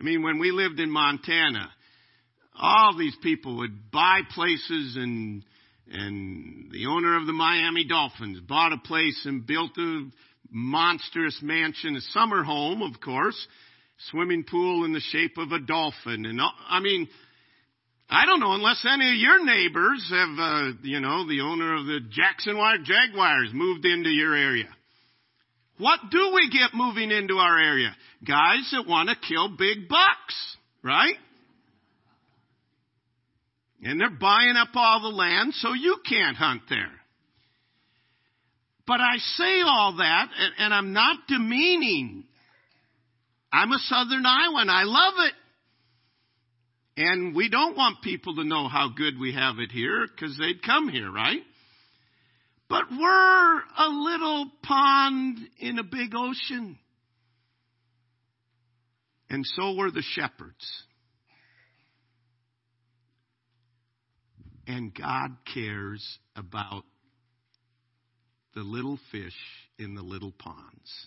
I 0.00 0.04
mean, 0.04 0.22
when 0.22 0.38
we 0.38 0.50
lived 0.50 0.80
in 0.80 0.90
Montana, 0.90 1.68
all 2.58 2.96
these 2.96 3.16
people 3.22 3.58
would 3.58 3.90
buy 3.90 4.20
places 4.34 4.96
and 4.96 5.44
and 5.90 6.70
the 6.70 6.86
owner 6.86 7.16
of 7.16 7.26
the 7.26 7.32
Miami 7.32 7.86
Dolphins 7.86 8.40
bought 8.40 8.74
a 8.74 8.78
place 8.78 9.22
and 9.24 9.46
built 9.46 9.70
a 9.78 10.10
monstrous 10.50 11.40
mansion, 11.42 11.96
a 11.96 12.00
summer 12.12 12.42
home, 12.42 12.82
of 12.82 13.00
course, 13.00 13.46
swimming 14.10 14.44
pool 14.44 14.84
in 14.84 14.92
the 14.92 15.00
shape 15.00 15.38
of 15.38 15.50
a 15.50 15.60
dolphin. 15.60 16.26
And 16.26 16.38
I 16.68 16.80
mean, 16.80 17.08
I 18.10 18.26
don't 18.26 18.40
know 18.40 18.52
unless 18.52 18.84
any 18.86 19.08
of 19.08 19.16
your 19.16 19.44
neighbors 19.44 20.06
have, 20.10 20.38
uh, 20.38 20.72
you 20.82 21.00
know, 21.00 21.26
the 21.26 21.40
owner 21.40 21.76
of 21.76 21.86
the 21.86 22.00
Jackson 22.10 22.56
Jaguars 22.84 23.50
moved 23.54 23.86
into 23.86 24.10
your 24.10 24.34
area. 24.34 24.68
What 25.78 26.00
do 26.10 26.32
we 26.34 26.50
get 26.50 26.74
moving 26.74 27.10
into 27.10 27.34
our 27.34 27.58
area? 27.58 27.94
Guys 28.26 28.68
that 28.72 28.86
want 28.86 29.08
to 29.08 29.16
kill 29.28 29.56
big 29.56 29.88
bucks, 29.88 30.56
right? 30.82 31.14
And 33.82 34.00
they're 34.00 34.10
buying 34.10 34.56
up 34.56 34.70
all 34.74 35.00
the 35.02 35.16
land 35.16 35.54
so 35.54 35.72
you 35.72 35.98
can't 36.08 36.36
hunt 36.36 36.62
there. 36.68 36.90
But 38.86 39.00
I 39.00 39.18
say 39.18 39.60
all 39.64 39.96
that, 39.98 40.28
and, 40.36 40.54
and 40.58 40.74
I'm 40.74 40.92
not 40.92 41.18
demeaning. 41.28 42.24
I'm 43.52 43.70
a 43.70 43.78
Southern 43.78 44.24
Iowan. 44.26 44.68
I 44.68 44.82
love 44.84 45.14
it. 45.18 45.34
And 46.96 47.36
we 47.36 47.48
don't 47.48 47.76
want 47.76 48.02
people 48.02 48.34
to 48.36 48.44
know 48.44 48.66
how 48.66 48.88
good 48.96 49.20
we 49.20 49.32
have 49.34 49.58
it 49.58 49.70
here 49.70 50.06
because 50.08 50.36
they'd 50.36 50.60
come 50.62 50.88
here, 50.88 51.12
right? 51.12 51.42
But 52.68 52.84
we're 52.90 53.58
a 53.58 53.88
little 53.88 54.50
pond 54.62 55.38
in 55.58 55.78
a 55.78 55.84
big 55.84 56.14
ocean. 56.14 56.78
And 59.30 59.44
so 59.44 59.74
were 59.74 59.90
the 59.90 60.02
shepherds. 60.02 60.84
And 64.66 64.94
God 64.94 65.36
cares 65.54 66.18
about 66.36 66.84
the 68.54 68.60
little 68.60 68.98
fish 69.12 69.36
in 69.78 69.94
the 69.94 70.02
little 70.02 70.32
ponds. 70.32 71.06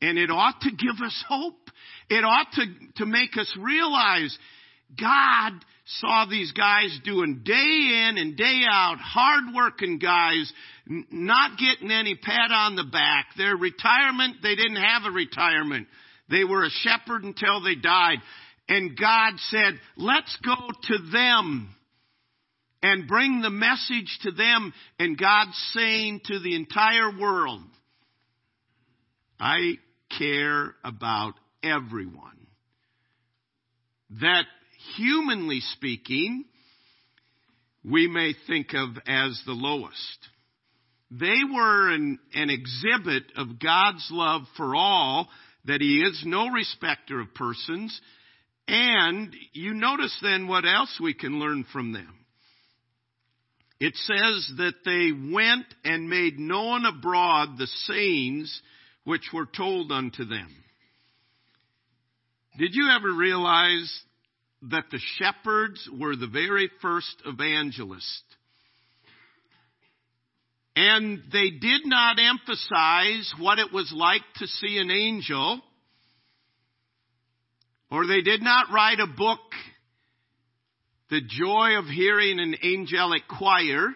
And 0.00 0.18
it 0.18 0.30
ought 0.30 0.60
to 0.60 0.70
give 0.70 1.04
us 1.04 1.24
hope. 1.28 1.70
It 2.08 2.24
ought 2.24 2.52
to, 2.54 2.64
to 2.96 3.06
make 3.06 3.36
us 3.36 3.52
realize 3.58 4.36
God 4.98 5.52
saw 5.84 6.26
these 6.28 6.52
guys 6.52 6.98
doing 7.04 7.42
day 7.44 7.52
in 8.08 8.18
and 8.18 8.36
day 8.36 8.62
out, 8.70 8.98
hardworking 8.98 9.98
guys, 9.98 10.52
n- 10.88 11.06
not 11.10 11.58
getting 11.58 11.90
any 11.90 12.14
pat 12.14 12.50
on 12.50 12.76
the 12.76 12.84
back. 12.84 13.26
Their 13.36 13.56
retirement, 13.56 14.36
they 14.42 14.54
didn't 14.54 14.82
have 14.82 15.02
a 15.06 15.10
retirement. 15.10 15.88
They 16.30 16.44
were 16.44 16.64
a 16.64 16.70
shepherd 16.70 17.24
until 17.24 17.62
they 17.62 17.74
died. 17.74 18.18
And 18.68 18.96
God 18.98 19.34
said, 19.48 19.80
let's 19.96 20.36
go 20.44 20.56
to 20.84 20.98
them 21.10 21.74
and 22.82 23.08
bring 23.08 23.40
the 23.40 23.50
message 23.50 24.18
to 24.22 24.32
them. 24.32 24.72
And 24.98 25.18
God's 25.18 25.56
saying 25.74 26.20
to 26.26 26.38
the 26.38 26.54
entire 26.54 27.18
world, 27.18 27.62
I 29.38 29.74
care 30.18 30.74
about 30.84 31.34
everyone. 31.62 32.46
That 34.20 34.44
humanly 34.96 35.60
speaking, 35.60 36.44
we 37.84 38.08
may 38.08 38.34
think 38.46 38.74
of 38.74 38.90
as 39.06 39.40
the 39.44 39.52
lowest. 39.52 40.28
They 41.10 41.40
were 41.52 41.90
an, 41.90 42.18
an 42.34 42.50
exhibit 42.50 43.24
of 43.36 43.60
God's 43.60 44.06
love 44.10 44.42
for 44.56 44.74
all, 44.74 45.28
that 45.64 45.80
He 45.80 46.00
is 46.00 46.22
no 46.24 46.48
respecter 46.48 47.20
of 47.20 47.34
persons, 47.34 48.00
and 48.66 49.34
you 49.52 49.74
notice 49.74 50.16
then 50.22 50.46
what 50.46 50.64
else 50.64 50.98
we 51.00 51.14
can 51.14 51.38
learn 51.38 51.64
from 51.72 51.92
them. 51.92 52.14
It 53.80 53.96
says 53.96 54.52
that 54.58 54.74
they 54.84 55.10
went 55.34 55.66
and 55.84 56.08
made 56.08 56.38
known 56.38 56.86
abroad 56.86 57.58
the 57.58 57.66
sayings 57.66 58.62
which 59.04 59.30
were 59.34 59.46
told 59.46 59.90
unto 59.90 60.24
them. 60.24 60.48
Did 62.58 62.74
you 62.74 62.90
ever 62.96 63.12
realize 63.12 63.92
that 64.70 64.84
the 64.90 65.00
shepherds 65.16 65.88
were 65.98 66.16
the 66.16 66.26
very 66.26 66.70
first 66.80 67.22
evangelists? 67.26 68.22
And 70.74 71.22
they 71.32 71.50
did 71.50 71.84
not 71.84 72.18
emphasize 72.18 73.32
what 73.38 73.58
it 73.58 73.72
was 73.72 73.92
like 73.94 74.22
to 74.36 74.46
see 74.46 74.78
an 74.78 74.90
angel 74.90 75.60
or 77.92 78.06
they 78.06 78.22
did 78.22 78.40
not 78.40 78.72
write 78.72 79.00
a 79.00 79.06
book, 79.06 79.40
The 81.10 81.20
Joy 81.20 81.76
of 81.76 81.84
Hearing 81.84 82.40
an 82.40 82.56
Angelic 82.64 83.28
Choir. 83.28 83.88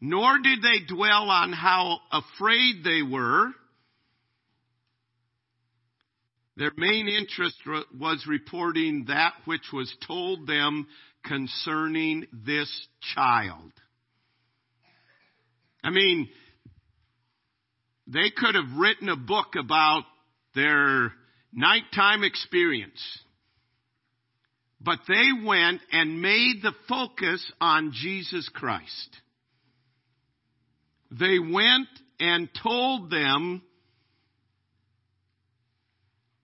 Nor 0.00 0.38
did 0.38 0.60
they 0.62 0.94
dwell 0.94 1.28
on 1.28 1.52
how 1.52 1.98
afraid 2.12 2.84
they 2.84 3.02
were. 3.02 3.48
Their 6.58 6.72
main 6.76 7.06
interest 7.06 7.56
was 7.96 8.26
reporting 8.26 9.04
that 9.06 9.34
which 9.44 9.72
was 9.72 9.94
told 10.08 10.48
them 10.48 10.88
concerning 11.24 12.26
this 12.32 12.68
child. 13.14 13.72
I 15.84 15.90
mean, 15.90 16.28
they 18.08 18.30
could 18.36 18.56
have 18.56 18.76
written 18.76 19.08
a 19.08 19.14
book 19.14 19.54
about 19.56 20.02
their 20.56 21.12
nighttime 21.52 22.24
experience. 22.24 23.00
But 24.80 24.98
they 25.06 25.28
went 25.44 25.80
and 25.92 26.20
made 26.20 26.56
the 26.62 26.74
focus 26.88 27.52
on 27.60 27.92
Jesus 27.94 28.48
Christ. 28.52 29.16
They 31.12 31.38
went 31.38 31.88
and 32.18 32.48
told 32.60 33.10
them 33.10 33.62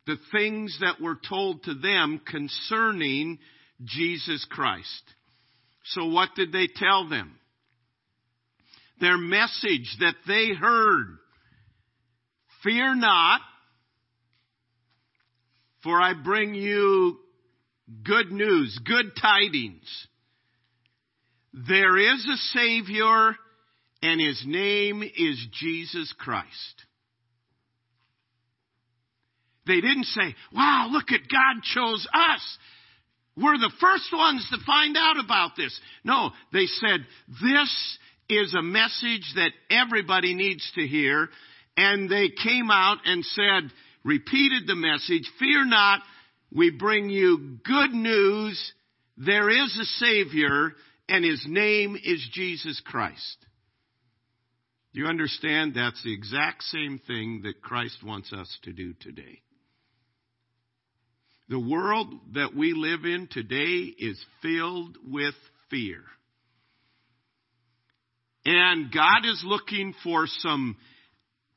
the 0.07 0.17
things 0.33 0.79
that 0.81 1.01
were 1.01 1.19
told 1.29 1.63
to 1.65 1.75
them 1.75 2.21
concerning 2.27 3.39
Jesus 3.85 4.47
Christ. 4.51 5.03
So 5.85 6.07
what 6.07 6.31
did 6.37 6.53
they 6.53 6.69
tell 6.75 7.09
them? 7.09 7.39
Their 9.01 9.19
message 9.19 9.97
that 10.01 10.15
they 10.27 10.51
heard. 10.59 11.19
Fear 12.63 12.95
not, 12.97 13.41
for 15.83 16.01
I 16.01 16.15
bring 16.15 16.55
you 16.55 17.19
good 18.03 18.33
news, 18.33 18.79
good 18.85 19.13
tidings. 19.21 20.07
There 21.53 21.99
is 21.99 22.27
a 22.27 22.59
Savior, 22.59 23.37
and 24.03 24.21
His 24.21 24.43
name 24.47 25.03
is 25.03 25.47
Jesus 25.53 26.13
Christ. 26.19 26.85
They 29.67 29.81
didn't 29.81 30.05
say, 30.05 30.35
wow, 30.53 30.89
look 30.91 31.11
at 31.11 31.29
God 31.31 31.63
chose 31.63 32.07
us. 32.13 32.59
We're 33.37 33.59
the 33.59 33.73
first 33.81 34.13
ones 34.13 34.47
to 34.51 34.59
find 34.65 34.97
out 34.97 35.19
about 35.19 35.53
this. 35.57 35.79
No, 36.05 36.31
they 36.53 36.67
said, 36.67 37.01
this 37.43 37.99
is 38.29 38.55
a 38.55 38.63
message 38.63 39.33
that 39.37 39.53
everybody 39.71 40.35
needs 40.35 40.71
to 40.77 40.87
hear. 40.87 41.29
And 41.77 42.09
they 42.09 42.29
came 42.29 42.71
out 42.71 42.99
and 43.05 43.25
said, 43.25 43.71
repeated 44.05 44.67
the 44.67 44.77
message, 44.77 45.29
fear 45.39 45.65
not, 45.65 46.01
we 46.53 46.71
bring 46.71 47.11
you 47.11 47.59
good 47.65 47.93
news. 47.93 48.73
There 49.17 49.51
is 49.51 49.79
a 49.81 49.85
Savior, 50.05 50.73
and 51.09 51.25
His 51.25 51.45
name 51.49 51.97
is 52.03 52.25
Jesus 52.33 52.81
Christ. 52.85 53.39
You 54.93 55.07
understand? 55.07 55.75
That's 55.75 56.03
the 56.05 56.15
exact 56.15 56.63
same 56.65 57.01
thing 57.05 57.43
that 57.43 57.61
Christ 57.61 57.99
wants 58.05 58.33
us 58.33 58.59
to 58.63 58.73
do 58.73 58.93
today. 59.01 59.41
The 61.49 61.59
world 61.59 62.09
that 62.35 62.55
we 62.57 62.73
live 62.73 63.05
in 63.05 63.29
today 63.31 63.93
is 63.99 64.19
filled 64.41 64.97
with 65.07 65.35
fear. 65.71 66.01
And 68.47 68.93
God 68.93 69.25
is 69.25 69.43
looking 69.45 69.95
for 70.03 70.27
some 70.27 70.77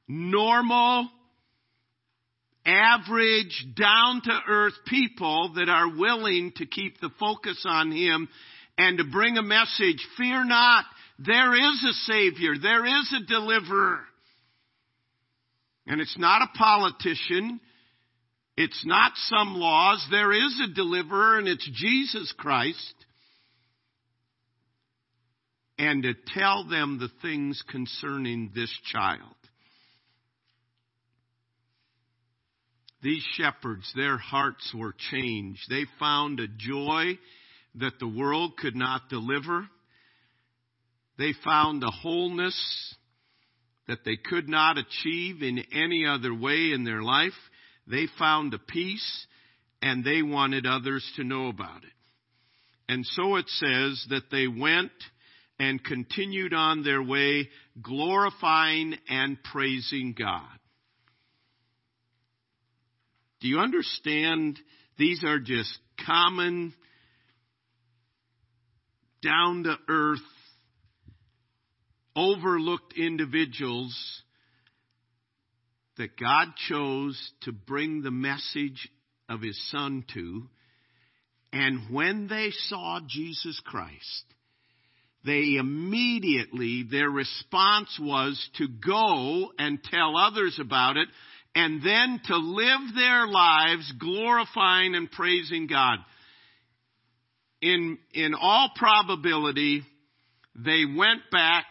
normal, 0.08 1.10
average, 2.66 3.66
down 3.78 4.22
to 4.24 4.40
earth 4.50 4.74
people 4.88 5.54
that 5.56 5.70
are 5.70 5.98
willing 5.98 6.52
to 6.58 6.66
keep 6.66 7.00
the 7.00 7.10
focus 7.20 7.64
on 7.66 7.92
Him 7.92 8.28
and 8.78 8.98
to 8.98 9.06
bring 9.06 9.38
a 9.38 9.44
message. 9.44 10.06
Fear 10.18 10.46
not. 10.46 10.86
There 11.20 11.56
is 11.56 11.86
a 11.90 11.94
Savior. 12.12 12.54
There 12.62 12.86
is 12.86 13.16
a 13.22 13.26
deliverer. 13.26 14.00
And 15.88 16.02
it's 16.02 16.18
not 16.18 16.42
a 16.42 16.58
politician. 16.58 17.62
It's 18.58 18.84
not 18.86 19.12
some 19.16 19.54
laws. 19.54 20.06
There 20.10 20.34
is 20.34 20.62
a 20.64 20.74
deliverer 20.74 21.38
and 21.38 21.48
it's 21.48 21.70
Jesus 21.76 22.34
Christ. 22.36 22.94
And 25.78 26.02
to 26.02 26.14
tell 26.34 26.68
them 26.68 26.98
the 27.00 27.10
things 27.22 27.64
concerning 27.70 28.52
this 28.56 28.76
child. 28.92 29.36
These 33.04 33.24
shepherds, 33.36 33.92
their 33.96 34.18
hearts 34.18 34.74
were 34.76 34.96
changed. 35.12 35.62
They 35.70 35.86
found 36.00 36.40
a 36.40 36.48
joy 36.48 37.20
that 37.76 38.00
the 38.00 38.08
world 38.08 38.58
could 38.58 38.76
not 38.76 39.08
deliver. 39.08 39.68
They 41.20 41.34
found 41.46 41.84
a 41.84 41.92
wholeness 41.92 42.96
that 43.88 44.00
they 44.04 44.18
could 44.18 44.50
not 44.50 44.80
achieve 44.80 45.44
in 45.44 45.60
any 45.72 46.08
other 46.08 46.34
way 46.34 46.72
in 46.74 46.84
their 46.84 47.04
life. 47.04 47.34
They 47.90 48.08
found 48.20 48.54
a 48.54 48.60
peace 48.60 49.28
and 49.82 50.04
they 50.04 50.22
wanted 50.22 50.66
others 50.66 51.10
to 51.16 51.24
know 51.24 51.48
about 51.48 51.84
it. 51.84 51.92
And 52.90 53.06
so 53.06 53.36
it 53.36 53.48
says 53.50 54.06
that 54.10 54.30
they 54.32 54.48
went 54.48 54.92
and 55.60 55.84
continued 55.84 56.54
on 56.54 56.84
their 56.84 57.02
way, 57.02 57.50
glorifying 57.82 58.96
and 59.10 59.38
praising 59.44 60.16
God. 60.18 60.44
Do 63.40 63.48
you 63.48 63.60
understand? 63.60 64.60
These 64.98 65.24
are 65.24 65.40
just 65.40 65.78
common, 66.06 66.74
down 69.24 69.64
to 69.64 69.76
earth, 69.88 70.20
overlooked 72.16 72.94
individuals 72.98 73.96
that 75.98 76.18
God 76.18 76.50
chose 76.70 77.32
to 77.42 77.52
bring 77.52 78.02
the 78.02 78.12
message 78.12 78.90
of 79.30 79.42
His 79.42 79.60
Son 79.72 80.06
to. 80.14 80.44
And 81.52 81.94
when 81.94 82.28
they 82.28 82.52
saw 82.52 83.00
Jesus 83.08 83.60
Christ, 83.66 84.26
they 85.26 85.56
immediately, 85.60 86.86
their 86.90 87.10
response 87.10 87.98
was 88.00 88.50
to 88.58 88.68
go 88.68 89.52
and 89.58 89.84
tell 89.84 90.16
others 90.16 90.58
about 90.60 90.98
it 90.98 91.08
and 91.56 91.82
then 91.84 92.22
to 92.26 92.38
live 92.38 92.96
their 92.96 93.28
lives 93.28 93.92
glorifying 94.00 94.96
and 94.96 95.12
praising 95.12 95.68
God. 95.68 95.98
In, 97.62 97.98
in 98.14 98.36
all 98.40 98.70
probability, 98.76 99.82
they 100.56 100.84
went 100.86 101.22
back 101.32 101.66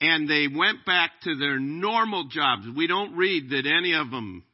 and 0.00 0.28
they 0.28 0.46
went 0.48 0.84
back 0.86 1.10
to 1.24 1.36
their 1.36 1.58
normal 1.58 2.28
jobs. 2.28 2.66
We 2.74 2.86
don't 2.86 3.16
read 3.16 3.50
that 3.50 3.66
any 3.66 3.94
of 3.94 4.10
them 4.10 4.44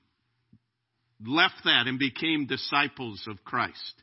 left 1.25 1.65
that 1.65 1.87
and 1.87 1.99
became 1.99 2.47
disciples 2.47 3.25
of 3.29 3.45
Christ. 3.45 4.03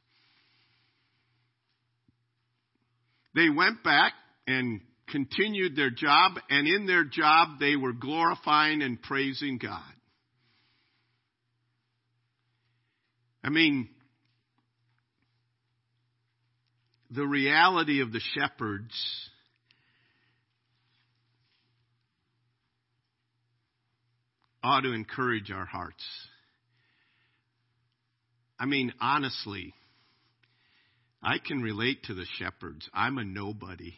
They 3.35 3.49
went 3.49 3.83
back 3.83 4.13
and 4.47 4.81
continued 5.09 5.75
their 5.75 5.89
job, 5.89 6.33
and 6.49 6.67
in 6.67 6.85
their 6.85 7.03
job, 7.03 7.59
they 7.59 7.75
were 7.75 7.93
glorifying 7.93 8.81
and 8.81 9.01
praising 9.01 9.57
God. 9.57 9.81
I 13.43 13.49
mean, 13.49 13.89
the 17.11 17.25
reality 17.27 18.01
of 18.01 18.11
the 18.11 18.21
shepherds 18.33 18.93
ought 24.63 24.81
to 24.81 24.93
encourage 24.93 25.51
our 25.51 25.65
hearts. 25.65 26.03
I 28.57 28.65
mean, 28.65 28.93
honestly, 29.01 29.73
I 31.21 31.37
can 31.45 31.61
relate 31.61 32.03
to 32.03 32.13
the 32.13 32.25
shepherds. 32.39 32.89
I'm 32.93 33.17
a 33.17 33.25
nobody. 33.25 33.93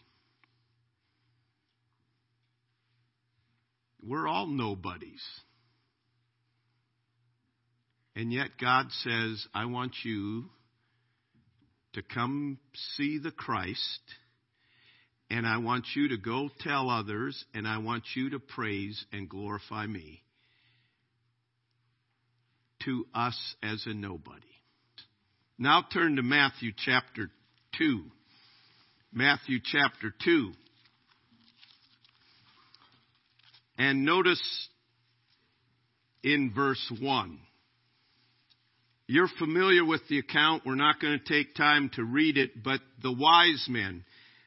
We're 4.02 4.28
all 4.28 4.48
nobodies. 4.48 5.22
And 8.16 8.32
yet 8.32 8.50
God 8.60 8.88
says, 9.04 9.46
I 9.54 9.66
want 9.66 9.94
you 10.04 10.46
to 11.94 12.02
come 12.02 12.60
see 12.96 13.20
the 13.20 13.32
Christ, 13.32 14.00
and 15.30 15.46
I 15.46 15.58
want 15.58 15.86
you 15.96 16.10
to 16.10 16.18
go 16.18 16.50
tell 16.60 16.90
others, 16.90 17.44
and 17.54 17.68
I 17.68 17.80
want 17.80 18.04
you 18.16 18.32
to 18.32 18.40
praise 18.40 19.06
and 19.12 19.30
glorify 19.30 19.86
me 19.86 20.25
to 22.86 23.06
us 23.14 23.38
as 23.62 23.84
a 23.86 23.94
nobody. 23.94 24.42
Now 25.58 25.84
turn 25.92 26.16
to 26.18 26.24
Matthew 26.24 26.72
chapter 26.78 27.30
2. 27.78 28.04
Matthew 29.14 29.60
chapter 29.64 30.14
2. 30.24 30.52
And 33.78 34.06
notice 34.06 34.70
in 36.24 36.52
verse 36.56 36.92
1. 37.00 37.40
You're 39.08 39.30
familiar 39.40 39.86
with 39.86 40.02
the 40.10 40.20
account. 40.20 40.64
We're 40.66 40.76
not 40.76 41.00
going 41.00 41.20
to 41.20 41.26
take 41.26 41.54
time 41.56 41.92
to 41.94 42.04
read 42.04 42.38
it, 42.38 42.64
but 42.64 42.80
the 43.04 43.12
wise 43.12 43.68
men. 43.70 44.04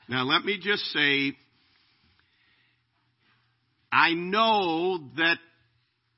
Now 0.08 0.24
let 0.24 0.44
me 0.44 0.58
just 0.60 0.82
say, 0.92 1.32
I 3.92 4.14
know 4.14 4.98
that 5.16 5.38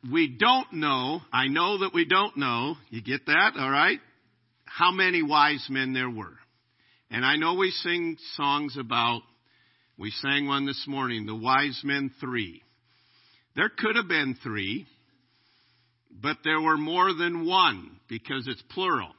we 0.09 0.29
don't 0.29 0.73
know, 0.75 1.21
I 1.33 1.49
know 1.49 1.79
that 1.79 1.93
we 1.93 2.05
don't 2.05 2.37
know, 2.37 2.77
you 2.91 3.03
get 3.03 3.27
that, 3.27 3.53
alright? 3.59 3.99
How 4.65 4.91
many 4.91 5.23
wise 5.23 5.67
men 5.69 5.93
there 5.93 6.09
were. 6.09 6.37
And 7.11 7.25
I 7.25 7.37
know 7.37 7.55
we 7.55 7.71
sing 7.71 8.17
songs 8.37 8.77
about, 8.79 9.23
we 9.99 10.11
sang 10.11 10.47
one 10.47 10.65
this 10.65 10.85
morning, 10.87 11.27
the 11.27 11.35
wise 11.35 11.81
men 11.85 12.11
three. 12.21 12.63
There 13.57 13.69
could 13.69 13.97
have 13.97 14.09
been 14.09 14.37
three, 14.43 14.87
but 16.11 16.39
there 16.45 16.61
were 16.61 16.79
more 16.79 17.13
than 17.13 17.47
one 17.47 17.91
because 18.09 18.47
it's 18.47 18.63
plural. 18.71 19.11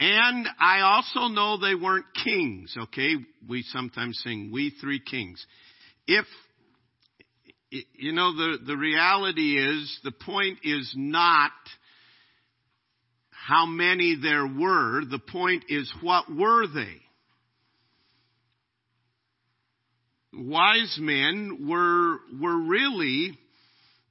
And 0.00 0.46
I 0.60 0.80
also 0.80 1.28
know 1.32 1.56
they 1.56 1.74
weren't 1.74 2.06
kings, 2.24 2.74
okay? 2.76 3.14
We 3.48 3.62
sometimes 3.62 4.20
sing, 4.24 4.50
we 4.52 4.74
three 4.80 5.00
kings. 5.00 5.44
If 6.06 6.26
you 7.94 8.12
know, 8.12 8.34
the, 8.34 8.58
the 8.66 8.76
reality 8.76 9.58
is, 9.58 9.98
the 10.04 10.12
point 10.12 10.58
is 10.62 10.92
not 10.96 11.50
how 13.30 13.66
many 13.66 14.16
there 14.20 14.46
were. 14.46 15.02
The 15.04 15.18
point 15.18 15.64
is, 15.68 15.92
what 16.00 16.24
were 16.34 16.66
they? 16.66 17.00
Wise 20.32 20.96
men 21.00 21.68
were, 21.68 22.18
were 22.40 22.58
really 22.58 23.38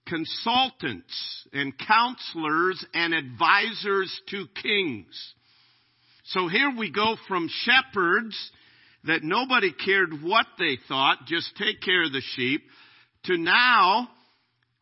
consultants 0.07 1.47
and 1.51 1.73
counselors 1.77 2.85
and 2.93 3.13
advisors 3.13 4.21
to 4.29 4.45
kings. 4.61 5.33
So 6.25 6.47
here 6.47 6.71
we 6.77 6.91
go 6.91 7.15
from 7.27 7.49
shepherds 7.49 8.51
that 9.05 9.23
nobody 9.23 9.73
cared 9.73 10.23
what 10.23 10.45
they 10.57 10.77
thought, 10.87 11.25
just 11.27 11.55
take 11.57 11.81
care 11.81 12.03
of 12.03 12.13
the 12.13 12.21
sheep, 12.35 12.63
to 13.25 13.37
now 13.37 14.09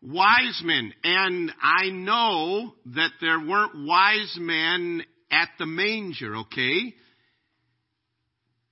wise 0.01 0.61
men. 0.63 0.93
And 1.03 1.51
I 1.61 1.89
know 1.89 2.73
that 2.87 3.11
there 3.21 3.39
weren't 3.39 3.85
wise 3.85 4.35
men 4.39 5.03
at 5.31 5.49
the 5.59 5.65
manger, 5.65 6.37
okay? 6.37 6.93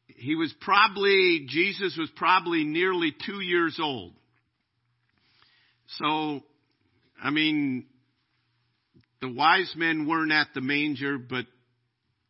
He 0.08 0.36
was 0.36 0.54
probably, 0.60 1.46
Jesus 1.48 1.96
was 1.98 2.10
probably 2.16 2.64
nearly 2.64 3.14
two 3.26 3.40
years 3.40 3.80
old. 3.82 4.14
So, 5.98 6.42
I 7.22 7.30
mean, 7.30 7.86
the 9.22 9.32
wise 9.32 9.74
men 9.76 10.08
weren't 10.08 10.32
at 10.32 10.48
the 10.54 10.62
manger, 10.62 11.18
but 11.18 11.46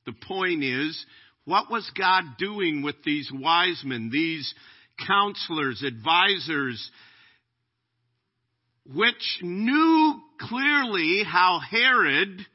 the 0.06 0.14
point 0.28 0.64
is, 0.64 1.06
what 1.46 1.72
was 1.72 1.90
God 1.98 2.24
doing 2.38 2.84
with 2.84 2.96
these 3.04 3.30
wise 3.34 3.82
men, 3.84 4.10
these 4.12 4.54
counselors, 5.08 5.84
advisors, 5.84 6.92
which 8.94 9.40
knew 9.42 10.22
clearly 10.40 11.24
how 11.26 11.60
Herod 11.60 12.46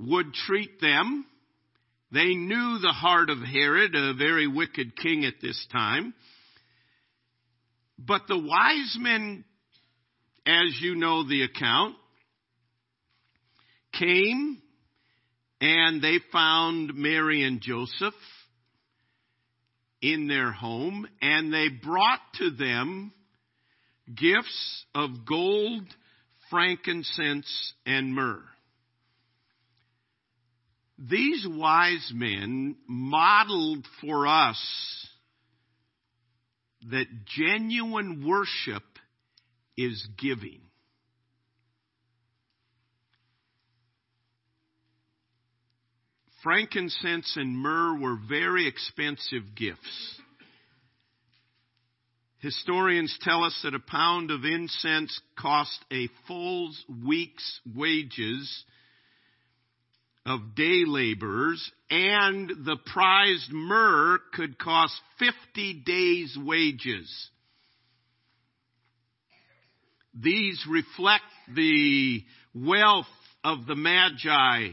would 0.00 0.32
treat 0.32 0.80
them. 0.80 1.26
They 2.10 2.34
knew 2.34 2.78
the 2.78 2.92
heart 2.92 3.28
of 3.28 3.38
Herod, 3.38 3.94
a 3.94 4.14
very 4.14 4.46
wicked 4.46 4.96
king 4.96 5.24
at 5.24 5.40
this 5.42 5.66
time. 5.70 6.14
But 7.98 8.22
the 8.28 8.38
wise 8.38 8.96
men 8.98 9.44
as 10.48 10.80
you 10.80 10.94
know 10.94 11.28
the 11.28 11.42
account, 11.42 11.94
came 13.98 14.62
and 15.60 16.00
they 16.00 16.18
found 16.32 16.94
Mary 16.94 17.42
and 17.44 17.60
Joseph 17.60 18.14
in 20.00 20.26
their 20.26 20.52
home 20.52 21.06
and 21.20 21.52
they 21.52 21.68
brought 21.68 22.20
to 22.38 22.50
them 22.50 23.12
gifts 24.14 24.84
of 24.94 25.26
gold, 25.26 25.84
frankincense, 26.50 27.74
and 27.86 28.14
myrrh. 28.14 28.42
These 30.98 31.46
wise 31.48 32.10
men 32.12 32.76
modeled 32.88 33.86
for 34.00 34.26
us 34.26 34.58
that 36.90 37.06
genuine 37.26 38.26
worship 38.26 38.82
is 39.76 40.08
giving. 40.18 40.60
Frankincense 46.42 47.36
and 47.36 47.56
myrrh 47.56 47.98
were 47.98 48.16
very 48.28 48.66
expensive 48.66 49.54
gifts. 49.56 50.20
Historians 52.40 53.16
tell 53.22 53.42
us 53.42 53.58
that 53.64 53.74
a 53.74 53.80
pound 53.80 54.30
of 54.30 54.44
incense 54.44 55.20
cost 55.36 55.76
a 55.90 56.08
full 56.28 56.72
week's 57.04 57.60
wages 57.74 58.64
of 60.24 60.54
day 60.54 60.84
laborers, 60.86 61.72
and 61.90 62.48
the 62.64 62.76
prized 62.86 63.50
myrrh 63.50 64.18
could 64.34 64.58
cost 64.58 64.94
50 65.18 65.82
days' 65.84 66.36
wages. 66.38 67.30
These 70.14 70.64
reflect 70.68 71.24
the 71.54 72.22
wealth 72.54 73.06
of 73.42 73.66
the 73.66 73.74
Magi 73.74 74.68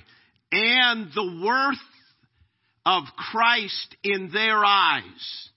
and 0.51 1.08
the 1.15 1.41
worth 1.43 1.78
of 2.86 3.04
Christ 3.17 3.95
in 4.04 4.30
their 4.32 4.63
eyes. 4.63 5.49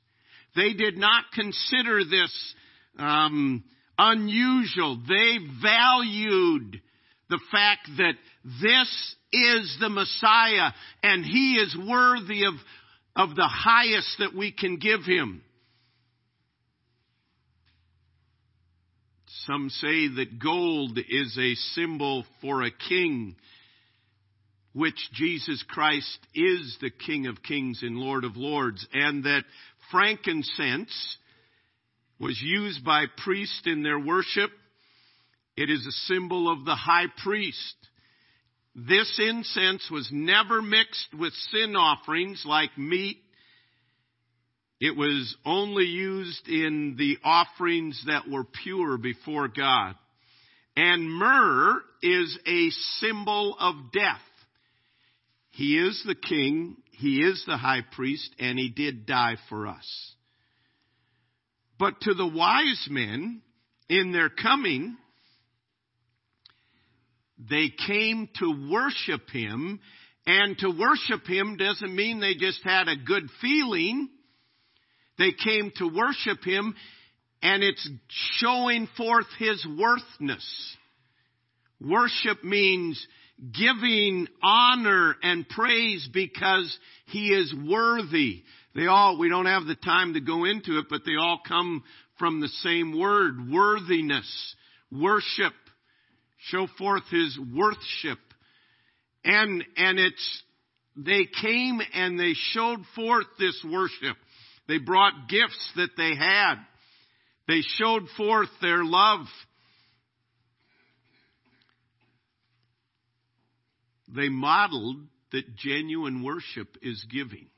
They 0.56 0.72
did 0.72 0.96
not 0.96 1.24
consider 1.34 2.04
this 2.04 2.54
um, 2.98 3.64
unusual. 3.96 5.00
They 5.08 5.38
valued 5.62 6.80
the 7.28 7.40
fact 7.52 7.88
that 7.98 8.14
this 8.44 9.16
is 9.32 9.76
the 9.80 9.90
Messiah 9.90 10.70
and 11.02 11.24
he 11.24 11.54
is 11.54 11.76
worthy 11.88 12.44
of, 12.44 12.54
of 13.14 13.36
the 13.36 13.48
highest 13.48 14.16
that 14.18 14.34
we 14.34 14.52
can 14.52 14.78
give 14.78 15.04
him. 15.04 15.42
Some 19.46 19.70
say 19.70 20.08
that 20.08 20.38
gold 20.42 20.98
is 20.98 21.38
a 21.38 21.54
symbol 21.74 22.24
for 22.40 22.62
a 22.62 22.70
king, 22.70 23.36
which 24.72 24.98
Jesus 25.14 25.64
Christ 25.68 26.18
is 26.34 26.76
the 26.80 26.90
King 26.90 27.26
of 27.26 27.42
kings 27.42 27.82
and 27.82 27.96
Lord 27.96 28.24
of 28.24 28.36
lords, 28.36 28.86
and 28.92 29.24
that 29.24 29.44
frankincense 29.90 31.18
was 32.20 32.40
used 32.42 32.84
by 32.84 33.04
priests 33.24 33.62
in 33.66 33.82
their 33.82 33.98
worship. 33.98 34.50
It 35.56 35.70
is 35.70 35.86
a 35.86 36.12
symbol 36.12 36.50
of 36.50 36.64
the 36.64 36.74
high 36.74 37.06
priest. 37.22 37.74
This 38.74 39.18
incense 39.18 39.88
was 39.90 40.08
never 40.12 40.62
mixed 40.62 41.14
with 41.18 41.32
sin 41.50 41.74
offerings 41.74 42.44
like 42.46 42.76
meat. 42.78 43.18
It 44.80 44.96
was 44.96 45.34
only 45.44 45.84
used 45.84 46.46
in 46.46 46.94
the 46.96 47.18
offerings 47.24 48.00
that 48.06 48.28
were 48.28 48.44
pure 48.62 48.96
before 48.96 49.48
God. 49.48 49.96
And 50.76 51.10
myrrh 51.10 51.82
is 52.02 52.38
a 52.46 52.70
symbol 53.00 53.56
of 53.58 53.74
death. 53.92 54.20
He 55.58 55.76
is 55.76 56.00
the 56.06 56.14
king, 56.14 56.76
he 56.92 57.16
is 57.16 57.42
the 57.44 57.56
high 57.56 57.80
priest, 57.80 58.32
and 58.38 58.56
he 58.56 58.68
did 58.68 59.06
die 59.06 59.34
for 59.48 59.66
us. 59.66 60.14
But 61.80 62.00
to 62.02 62.14
the 62.14 62.28
wise 62.28 62.86
men, 62.88 63.42
in 63.88 64.12
their 64.12 64.28
coming, 64.28 64.96
they 67.50 67.72
came 67.88 68.28
to 68.38 68.70
worship 68.70 69.30
him, 69.30 69.80
and 70.28 70.56
to 70.58 70.70
worship 70.70 71.26
him 71.26 71.56
doesn't 71.56 71.92
mean 71.92 72.20
they 72.20 72.34
just 72.34 72.62
had 72.62 72.86
a 72.86 72.94
good 72.94 73.24
feeling. 73.40 74.08
They 75.18 75.32
came 75.32 75.72
to 75.78 75.88
worship 75.88 76.44
him, 76.44 76.76
and 77.42 77.64
it's 77.64 77.90
showing 78.36 78.86
forth 78.96 79.26
his 79.40 79.66
worthness. 79.76 80.76
Worship 81.80 82.44
means 82.44 83.04
giving 83.52 84.26
honor 84.42 85.16
and 85.22 85.48
praise 85.48 86.08
because 86.12 86.76
he 87.06 87.28
is 87.28 87.54
worthy. 87.68 88.42
They 88.74 88.86
all, 88.86 89.18
we 89.18 89.28
don't 89.28 89.46
have 89.46 89.66
the 89.66 89.76
time 89.76 90.14
to 90.14 90.20
go 90.20 90.44
into 90.44 90.78
it, 90.78 90.86
but 90.90 91.02
they 91.06 91.16
all 91.18 91.40
come 91.46 91.84
from 92.18 92.40
the 92.40 92.48
same 92.48 92.98
word, 92.98 93.50
worthiness, 93.50 94.54
worship, 94.90 95.52
show 96.50 96.66
forth 96.78 97.04
his 97.10 97.38
worthship. 97.54 98.18
And, 99.24 99.64
and 99.76 99.98
it's, 99.98 100.42
they 100.96 101.26
came 101.40 101.80
and 101.94 102.18
they 102.18 102.32
showed 102.34 102.80
forth 102.96 103.26
this 103.38 103.64
worship. 103.70 104.16
They 104.66 104.78
brought 104.78 105.28
gifts 105.28 105.72
that 105.76 105.90
they 105.96 106.14
had. 106.14 106.56
They 107.46 107.60
showed 107.62 108.02
forth 108.16 108.48
their 108.60 108.84
love. 108.84 109.26
They 114.14 114.28
modeled 114.28 114.96
that 115.32 115.56
genuine 115.56 116.22
worship 116.22 116.76
is 116.82 117.04
giving. 117.10 117.48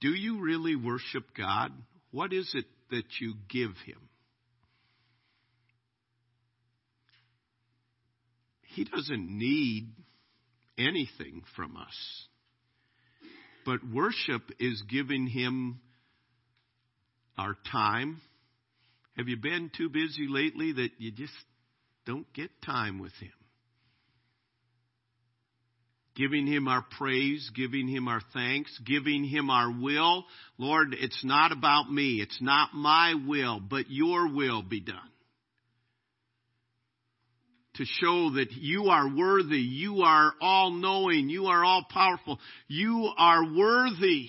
Do 0.00 0.08
you 0.08 0.40
really 0.40 0.74
worship 0.74 1.26
God? 1.36 1.70
What 2.10 2.32
is 2.32 2.50
it 2.54 2.64
that 2.90 3.04
you 3.20 3.34
give 3.48 3.70
Him? 3.86 4.08
He 8.74 8.84
doesn't 8.84 9.28
need 9.30 9.90
anything 10.76 11.42
from 11.54 11.76
us. 11.76 12.26
But 13.64 13.80
worship 13.86 14.42
is 14.58 14.82
giving 14.90 15.28
Him 15.28 15.80
our 17.38 17.56
time. 17.70 18.20
Have 19.16 19.28
you 19.28 19.36
been 19.36 19.70
too 19.76 19.88
busy 19.88 20.26
lately 20.28 20.72
that 20.72 20.90
you 20.98 21.12
just 21.12 21.32
don't 22.06 22.30
get 22.32 22.50
time 22.62 22.98
with 22.98 23.12
Him? 23.14 23.32
giving 26.14 26.46
him 26.46 26.68
our 26.68 26.84
praise, 26.98 27.50
giving 27.54 27.88
him 27.88 28.08
our 28.08 28.20
thanks, 28.32 28.76
giving 28.84 29.24
him 29.24 29.50
our 29.50 29.70
will. 29.70 30.24
Lord, 30.58 30.94
it's 30.98 31.24
not 31.24 31.52
about 31.52 31.90
me. 31.90 32.20
It's 32.20 32.40
not 32.40 32.70
my 32.74 33.14
will, 33.26 33.60
but 33.60 33.86
your 33.88 34.32
will 34.32 34.62
be 34.62 34.80
done. 34.80 34.96
To 37.76 37.84
show 37.86 38.32
that 38.34 38.52
you 38.52 38.88
are 38.88 39.16
worthy, 39.16 39.56
you 39.56 40.02
are 40.02 40.34
all 40.42 40.72
knowing, 40.72 41.30
you 41.30 41.46
are 41.46 41.64
all 41.64 41.86
powerful, 41.90 42.38
you 42.68 43.10
are 43.16 43.44
worthy. 43.56 44.28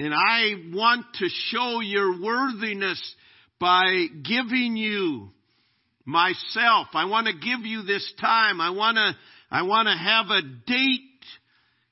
And 0.00 0.14
I 0.14 0.54
want 0.72 1.04
to 1.18 1.28
show 1.28 1.80
your 1.80 2.22
worthiness 2.22 3.14
by 3.58 4.06
giving 4.26 4.74
you 4.74 5.28
myself. 6.06 6.86
I 6.94 7.04
want 7.04 7.26
to 7.26 7.34
give 7.34 7.66
you 7.66 7.82
this 7.82 8.10
time. 8.18 8.62
I 8.62 8.70
want 8.70 8.96
to 8.96 9.14
I 9.50 9.60
want 9.60 9.88
to 9.88 9.94
have 9.94 10.30
a 10.30 10.40
date 10.66 11.02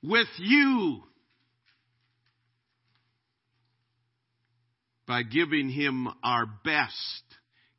with 0.01 0.27
you 0.39 1.03
by 5.05 5.21
giving 5.21 5.69
him 5.69 6.07
our 6.23 6.47
best, 6.65 7.23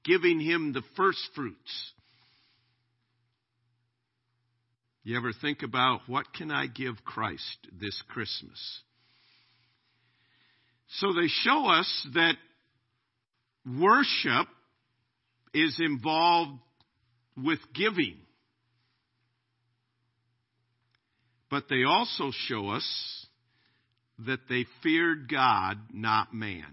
giving 0.05 0.39
him 0.39 0.73
the 0.73 0.83
first 0.97 1.29
fruits. 1.35 1.93
You 5.03 5.17
ever 5.17 5.33
think 5.33 5.65
about 5.65 6.03
what 6.07 6.33
can 6.33 6.53
I 6.53 6.69
give 6.69 7.05
Christ 7.05 7.67
this 7.73 8.01
Christmas? 8.07 8.83
So 10.99 11.13
they 11.13 11.29
show 11.29 11.67
us 11.67 12.09
that 12.15 12.35
worship 13.79 14.49
is 15.55 15.79
involved 15.81 16.59
with 17.37 17.59
giving. 17.75 18.17
But 21.51 21.65
they 21.69 21.85
also 21.85 22.31
show 22.47 22.69
us 22.71 23.27
that 24.27 24.41
they 24.49 24.67
feared 24.83 25.31
God, 25.31 25.79
not 25.93 26.33
man. 26.35 26.67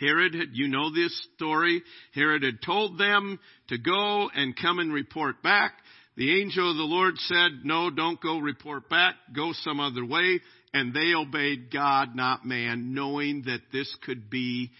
Herod 0.00 0.34
you 0.52 0.68
know 0.68 0.92
this 0.92 1.16
story, 1.36 1.82
Herod 2.14 2.42
had 2.42 2.60
told 2.64 2.98
them 2.98 3.38
to 3.68 3.78
go 3.78 4.28
and 4.34 4.56
come 4.56 4.78
and 4.80 4.92
report 4.92 5.42
back. 5.42 5.74
The 6.16 6.40
angel 6.40 6.70
of 6.70 6.76
the 6.76 6.82
Lord 6.82 7.16
said, 7.18 7.64
No, 7.64 7.90
don't 7.90 8.20
go 8.20 8.38
report 8.38 8.88
back. 8.88 9.14
Go 9.34 9.52
some 9.62 9.80
other 9.80 10.04
way. 10.04 10.40
And 10.74 10.94
they 10.94 11.14
obeyed 11.14 11.70
God, 11.70 12.14
not 12.14 12.46
man, 12.46 12.94
knowing 12.94 13.42
that 13.42 13.60
this 13.72 13.94
could 14.04 14.30
be 14.30 14.70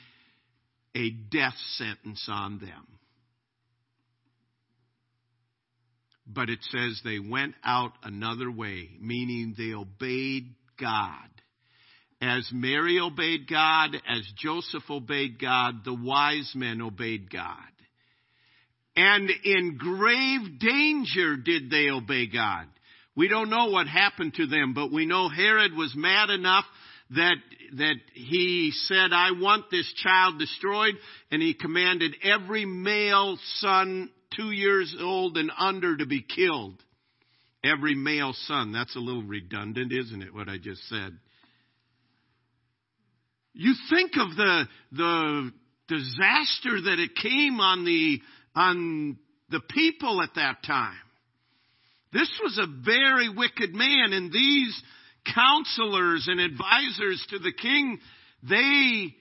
a 0.95 1.11
death 1.11 1.57
sentence 1.77 2.27
on 2.29 2.59
them. 2.59 2.87
But 6.27 6.49
it 6.49 6.61
says 6.71 7.01
they 7.05 7.19
went 7.19 7.55
out 7.65 7.93
another 8.03 8.51
way, 8.51 8.91
meaning 9.01 9.55
they 9.57 9.75
obeyed 9.75 10.55
God. 10.81 11.29
As 12.21 12.49
Mary 12.53 13.01
obeyed 13.01 13.49
God, 13.49 13.97
as 14.09 14.23
Joseph 14.37 14.89
obeyed 14.89 15.41
God, 15.41 15.85
the 15.85 15.95
wise 15.95 16.53
men 16.55 16.81
obeyed 16.81 17.31
God. 17.31 17.72
And 18.95 19.31
in 19.45 19.79
grave 19.79 20.59
danger 20.59 21.37
did 21.37 21.71
they 21.71 21.89
obey 21.89 22.27
God. 22.27 22.67
We 23.15 23.29
don't 23.29 23.51
know 23.51 23.67
what 23.67 23.87
happened 23.87 24.35
to 24.35 24.47
them, 24.47 24.75
but 24.75 24.93
we 24.93 25.07
know 25.07 25.29
Herod 25.29 25.75
was 25.75 25.95
mad 25.97 26.31
enough 26.31 26.65
that, 27.11 27.37
that 27.77 27.97
he 28.15 28.73
said, 28.87 29.13
I 29.13 29.33
want 29.33 29.71
this 29.71 29.91
child 30.03 30.39
destroyed, 30.39 30.95
and 31.31 31.43
he 31.43 31.55
commanded 31.55 32.17
every 32.23 32.65
male 32.65 33.37
son 33.57 34.11
two 34.37 34.51
years 34.51 34.95
old 34.99 35.37
and 35.37 35.51
under 35.59 35.97
to 35.97 36.07
be 36.07 36.23
killed. 36.23 36.83
Every 37.65 37.95
male 37.95 38.33
son. 38.47 38.73
That's 38.73 38.97
a 38.97 39.01
little 39.01 39.23
redundant, 39.23 39.93
isn't 39.93 40.23
it, 40.23 40.35
what 40.35 40.49
I 40.49 40.57
just 40.59 40.87
said? 40.89 41.17
You 43.53 43.75
think 43.91 44.13
of 44.17 44.35
the, 44.35 44.65
the 44.93 45.53
disaster 45.89 46.81
that 46.87 46.99
it 46.99 47.11
came 47.23 47.61
on 47.61 47.85
the, 47.85 48.21
on 48.55 49.19
the 49.51 49.61
people 49.61 50.23
at 50.23 50.35
that 50.37 50.63
time. 50.67 50.95
This 52.13 52.31
was 52.43 52.59
a 52.59 52.85
very 52.85 53.29
wicked 53.29 53.75
man, 53.75 54.13
and 54.13 54.31
these 54.33 54.83
counselors 55.35 56.27
and 56.29 56.41
advisors 56.41 57.25
to 57.31 57.39
the 57.39 57.53
king, 57.53 57.99
they 58.43 59.15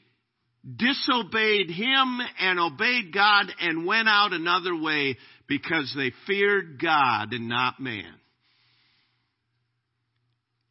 disobeyed 0.76 1.70
him 1.70 2.20
and 2.40 2.60
obeyed 2.60 3.14
God 3.14 3.46
and 3.60 3.86
went 3.86 4.10
out 4.10 4.34
another 4.34 4.76
way 4.76 5.18
because 5.48 5.94
they 5.96 6.12
feared 6.28 6.82
God 6.82 7.34
and 7.34 7.48
not 7.48 7.80
man. 7.80 8.14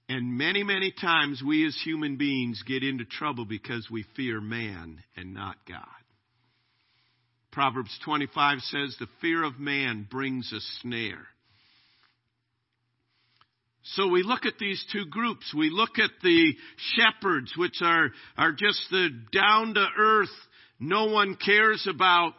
And 0.09 0.37
many, 0.37 0.65
many 0.65 0.93
times 0.93 1.43
we 1.47 1.65
as 1.67 1.79
human 1.85 2.17
beings 2.17 2.63
get 2.67 2.83
into 2.83 3.05
trouble 3.05 3.45
because 3.45 3.89
we 3.91 4.05
fear 4.17 4.41
man 4.41 5.03
and 5.17 5.33
not 5.33 5.57
God. 5.69 5.87
Proverbs 7.53 7.99
25 8.05 8.61
says, 8.61 8.97
The 8.99 9.09
fear 9.21 9.43
of 9.43 9.59
man 9.59 10.07
brings 10.11 10.53
a 10.53 10.61
snare. 10.81 11.27
So 13.83 14.09
we 14.09 14.23
look 14.23 14.47
at 14.47 14.59
these 14.59 14.85
two 14.93 15.07
groups. 15.07 15.53
We 15.57 15.71
look 15.71 15.99
at 15.99 16.11
the 16.23 16.53
shepherds, 16.95 17.55
which 17.57 17.81
are, 17.83 18.11
are 18.37 18.53
just 18.53 18.81
the 18.91 19.09
down 19.33 19.75
to 19.75 19.87
earth, 19.99 20.29
no 20.79 21.07
one 21.07 21.35
cares 21.35 21.87
about, 21.89 22.35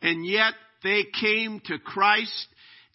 and 0.00 0.24
yet 0.24 0.54
they 0.84 1.04
came 1.20 1.60
to 1.66 1.78
Christ 1.78 2.46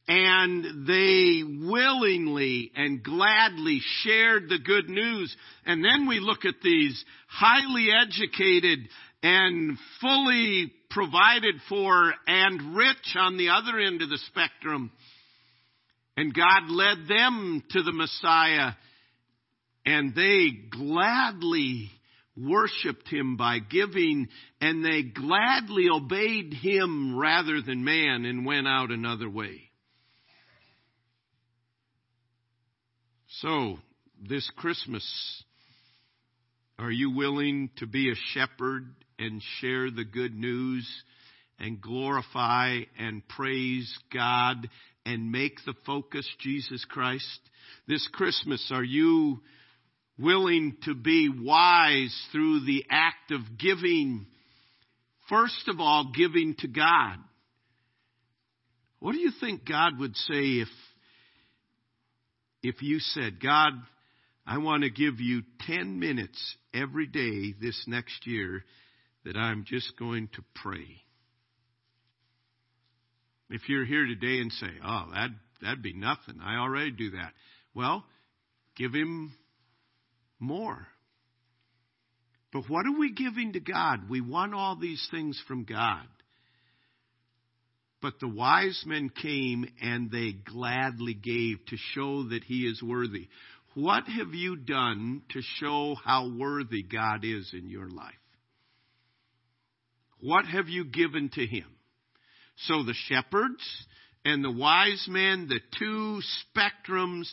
and 0.07 0.87
they 0.87 1.43
willingly 1.43 2.71
and 2.75 3.03
gladly 3.03 3.79
shared 4.01 4.49
the 4.49 4.59
good 4.59 4.89
news. 4.89 5.35
And 5.65 5.83
then 5.83 6.07
we 6.07 6.19
look 6.19 6.45
at 6.45 6.61
these 6.63 7.03
highly 7.27 7.89
educated 7.91 8.87
and 9.21 9.77
fully 9.99 10.73
provided 10.91 11.55
for 11.67 12.13
and 12.27 12.75
rich 12.75 13.15
on 13.15 13.37
the 13.37 13.49
other 13.49 13.79
end 13.79 14.01
of 14.01 14.09
the 14.09 14.19
spectrum 14.29 14.91
and 16.17 16.33
God 16.33 16.69
led 16.69 17.07
them 17.07 17.63
to 17.71 17.83
the 17.83 17.93
Messiah, 17.93 18.73
and 19.85 20.13
they 20.13 20.49
gladly 20.69 21.89
worshiped 22.37 23.07
him 23.07 23.37
by 23.37 23.59
giving, 23.59 24.27
and 24.59 24.83
they 24.83 25.03
gladly 25.03 25.87
obeyed 25.89 26.53
him 26.53 27.17
rather 27.17 27.61
than 27.61 27.83
man 27.83 28.25
and 28.25 28.45
went 28.45 28.67
out 28.67 28.91
another 28.91 29.29
way. 29.29 29.61
So, 33.39 33.77
this 34.21 34.49
Christmas, 34.57 35.43
are 36.77 36.91
you 36.91 37.11
willing 37.11 37.69
to 37.77 37.87
be 37.87 38.11
a 38.11 38.15
shepherd 38.33 38.93
and 39.21 39.41
share 39.59 39.91
the 39.91 40.03
good 40.03 40.35
news 40.35 40.89
and 41.59 41.79
glorify 41.79 42.79
and 42.97 43.27
praise 43.27 43.95
God 44.11 44.67
and 45.05 45.31
make 45.31 45.59
the 45.65 45.75
focus 45.85 46.27
Jesus 46.39 46.83
Christ? 46.89 47.39
This 47.87 48.07
Christmas, 48.11 48.71
are 48.73 48.83
you 48.83 49.41
willing 50.17 50.77
to 50.83 50.95
be 50.95 51.29
wise 51.29 52.15
through 52.31 52.65
the 52.65 52.85
act 52.89 53.31
of 53.31 53.41
giving? 53.59 54.25
First 55.29 55.67
of 55.67 55.79
all, 55.79 56.11
giving 56.15 56.55
to 56.59 56.67
God. 56.67 57.17
What 58.99 59.13
do 59.13 59.19
you 59.19 59.31
think 59.39 59.67
God 59.67 59.99
would 59.99 60.15
say 60.15 60.59
if, 60.59 60.67
if 62.61 62.81
you 62.81 62.99
said, 62.99 63.41
God, 63.41 63.73
I 64.45 64.57
want 64.57 64.83
to 64.83 64.89
give 64.89 65.19
you 65.19 65.43
10 65.67 65.99
minutes 65.99 66.55
every 66.73 67.07
day 67.07 67.53
this 67.59 67.83
next 67.87 68.25
year 68.25 68.63
that 69.25 69.37
I'm 69.37 69.65
just 69.67 69.97
going 69.97 70.29
to 70.33 70.43
pray? 70.55 70.87
If 73.49 73.67
you're 73.67 73.85
here 73.85 74.05
today 74.05 74.39
and 74.39 74.51
say, 74.51 74.69
oh, 74.85 75.05
that, 75.13 75.29
that'd 75.61 75.83
be 75.83 75.93
nothing. 75.93 76.39
I 76.41 76.57
already 76.57 76.91
do 76.91 77.11
that. 77.11 77.33
Well, 77.75 78.05
give 78.75 78.93
him 78.93 79.33
more. 80.39 80.87
But 82.53 82.63
what 82.69 82.85
are 82.85 82.97
we 82.97 83.13
giving 83.13 83.53
to 83.53 83.59
God? 83.59 84.09
We 84.09 84.21
want 84.21 84.53
all 84.53 84.77
these 84.77 85.05
things 85.11 85.41
from 85.47 85.63
God. 85.63 86.05
But 88.01 88.19
the 88.19 88.27
wise 88.27 88.83
men 88.85 89.09
came 89.09 89.65
and 89.81 90.09
they 90.09 90.31
gladly 90.31 91.13
gave 91.13 91.63
to 91.67 91.77
show 91.93 92.23
that 92.29 92.43
he 92.43 92.61
is 92.61 92.81
worthy. 92.81 93.27
What 93.73 94.05
have 94.05 94.33
you 94.33 94.55
done 94.57 95.21
to 95.29 95.41
show 95.59 95.95
how 96.03 96.35
worthy 96.35 96.83
God 96.83 97.23
is 97.23 97.53
in 97.53 97.69
your 97.69 97.89
life? 97.89 98.15
What 100.21 100.45
have 100.45 100.69
you 100.69 100.85
given 100.85 101.29
to 101.33 101.45
him? 101.45 101.65
So 102.67 102.83
the 102.83 102.95
shepherds 103.07 103.63
and 104.23 104.43
the 104.43 104.51
wise 104.51 105.05
men, 105.09 105.47
the 105.47 105.59
two 105.79 106.21
spectrums, 106.45 107.27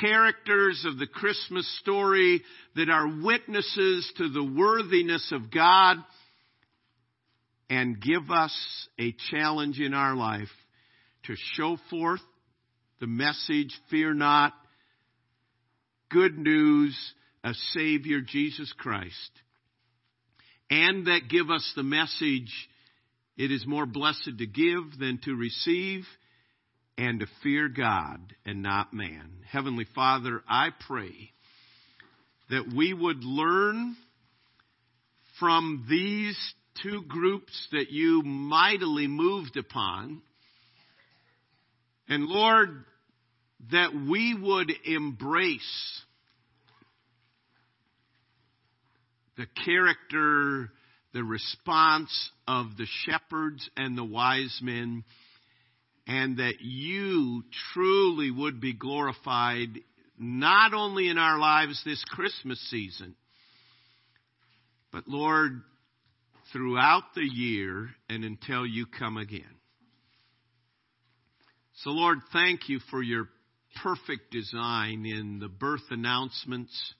characters 0.00 0.84
of 0.86 0.98
the 0.98 1.06
Christmas 1.06 1.68
story 1.80 2.42
that 2.76 2.88
are 2.88 3.22
witnesses 3.22 4.10
to 4.16 4.30
the 4.30 4.44
worthiness 4.44 5.30
of 5.32 5.50
God 5.50 5.98
and 7.68 8.00
give 8.00 8.30
us 8.30 8.88
a 8.98 9.14
challenge 9.30 9.80
in 9.80 9.94
our 9.94 10.14
life 10.14 10.48
to 11.24 11.34
show 11.54 11.76
forth 11.90 12.20
the 13.00 13.06
message, 13.06 13.74
fear 13.90 14.14
not, 14.14 14.52
good 16.10 16.38
news, 16.38 16.96
a 17.42 17.52
Savior, 17.72 18.20
Jesus 18.20 18.72
Christ, 18.78 19.30
and 20.74 21.06
that 21.06 21.28
give 21.28 21.50
us 21.50 21.72
the 21.76 21.84
message 21.84 22.52
it 23.36 23.52
is 23.52 23.64
more 23.64 23.86
blessed 23.86 24.38
to 24.38 24.46
give 24.46 24.98
than 24.98 25.20
to 25.24 25.36
receive 25.36 26.04
and 26.98 27.20
to 27.20 27.26
fear 27.44 27.68
God 27.68 28.18
and 28.44 28.60
not 28.60 28.92
man. 28.92 29.30
Heavenly 29.48 29.86
Father, 29.94 30.42
I 30.48 30.70
pray 30.88 31.30
that 32.50 32.72
we 32.76 32.92
would 32.92 33.22
learn 33.22 33.96
from 35.38 35.86
these 35.88 36.38
two 36.82 37.02
groups 37.02 37.68
that 37.70 37.90
you 37.90 38.22
mightily 38.22 39.06
moved 39.06 39.56
upon. 39.56 40.22
And 42.08 42.26
Lord, 42.26 42.84
that 43.70 43.94
we 43.94 44.34
would 44.34 44.72
embrace 44.84 46.02
the 49.36 49.46
character 49.64 50.70
the 51.14 51.24
response 51.24 52.30
of 52.46 52.76
the 52.76 52.86
shepherds 53.06 53.70
and 53.76 53.96
the 53.96 54.04
wise 54.04 54.58
men, 54.60 55.04
and 56.06 56.36
that 56.38 56.60
you 56.60 57.44
truly 57.72 58.30
would 58.30 58.60
be 58.60 58.74
glorified 58.74 59.68
not 60.18 60.74
only 60.74 61.08
in 61.08 61.16
our 61.16 61.38
lives 61.38 61.80
this 61.84 62.04
Christmas 62.08 62.58
season, 62.68 63.14
but 64.92 65.08
Lord, 65.08 65.62
throughout 66.52 67.04
the 67.14 67.22
year 67.24 67.88
and 68.08 68.24
until 68.24 68.66
you 68.66 68.86
come 68.86 69.16
again. 69.16 69.44
So, 71.78 71.90
Lord, 71.90 72.18
thank 72.32 72.68
you 72.68 72.80
for 72.90 73.02
your 73.02 73.28
perfect 73.82 74.30
design 74.30 75.06
in 75.06 75.38
the 75.38 75.48
birth 75.48 75.82
announcements 75.90 76.94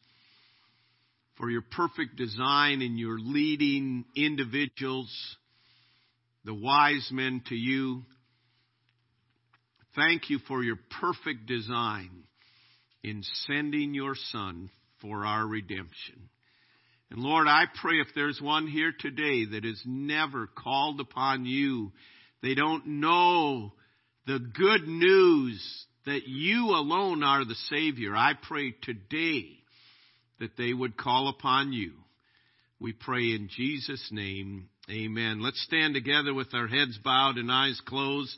for 1.37 1.51
your 1.51 1.63
perfect 1.63 2.17
design 2.17 2.83
and 2.83 2.99
your 2.99 3.19
leading 3.19 4.05
individuals, 4.17 5.11
the 6.45 6.55
wise 6.55 7.09
men 7.13 7.43
to 7.49 7.55
you. 7.55 8.03
Thank 9.97 10.31
you 10.31 10.39
for 10.47 10.63
your 10.63 10.79
perfect 11.01 11.47
design 11.47 12.11
in 13.03 13.23
sending 13.47 13.95
your 13.95 14.15
Son 14.15 14.71
for 15.01 15.25
our 15.25 15.47
redemption. 15.47 16.29
And 17.11 17.21
Lord, 17.21 17.47
I 17.47 17.65
pray 17.81 18.01
if 18.01 18.09
there's 18.15 18.41
one 18.41 18.67
here 18.67 18.93
today 18.99 19.45
that 19.53 19.65
has 19.65 19.81
never 19.85 20.47
called 20.47 21.01
upon 21.01 21.47
you, 21.47 21.93
they 22.43 22.55
don't 22.55 22.87
know 23.01 23.73
the 24.27 24.39
good 24.39 24.89
news 24.89 25.87
that 26.07 26.27
you 26.27 26.71
alone 26.71 27.23
are 27.23 27.45
the 27.45 27.55
Savior. 27.71 28.17
I 28.17 28.33
pray 28.41 28.75
today 28.83 29.64
that 30.41 30.57
they 30.57 30.73
would 30.73 30.97
call 30.97 31.29
upon 31.29 31.73
you. 31.73 31.93
We 32.81 32.93
pray 32.93 33.33
in 33.33 33.49
Jesus' 33.55 34.09
name, 34.11 34.69
amen. 34.91 35.41
Let's 35.41 35.63
stand 35.63 35.95
together 35.95 36.35
with 36.35 36.53
our 36.55 36.67
heads 36.67 36.99
bowed 36.99 37.37
and 37.37 37.51
eyes 37.51 37.81
closed. 37.87 38.37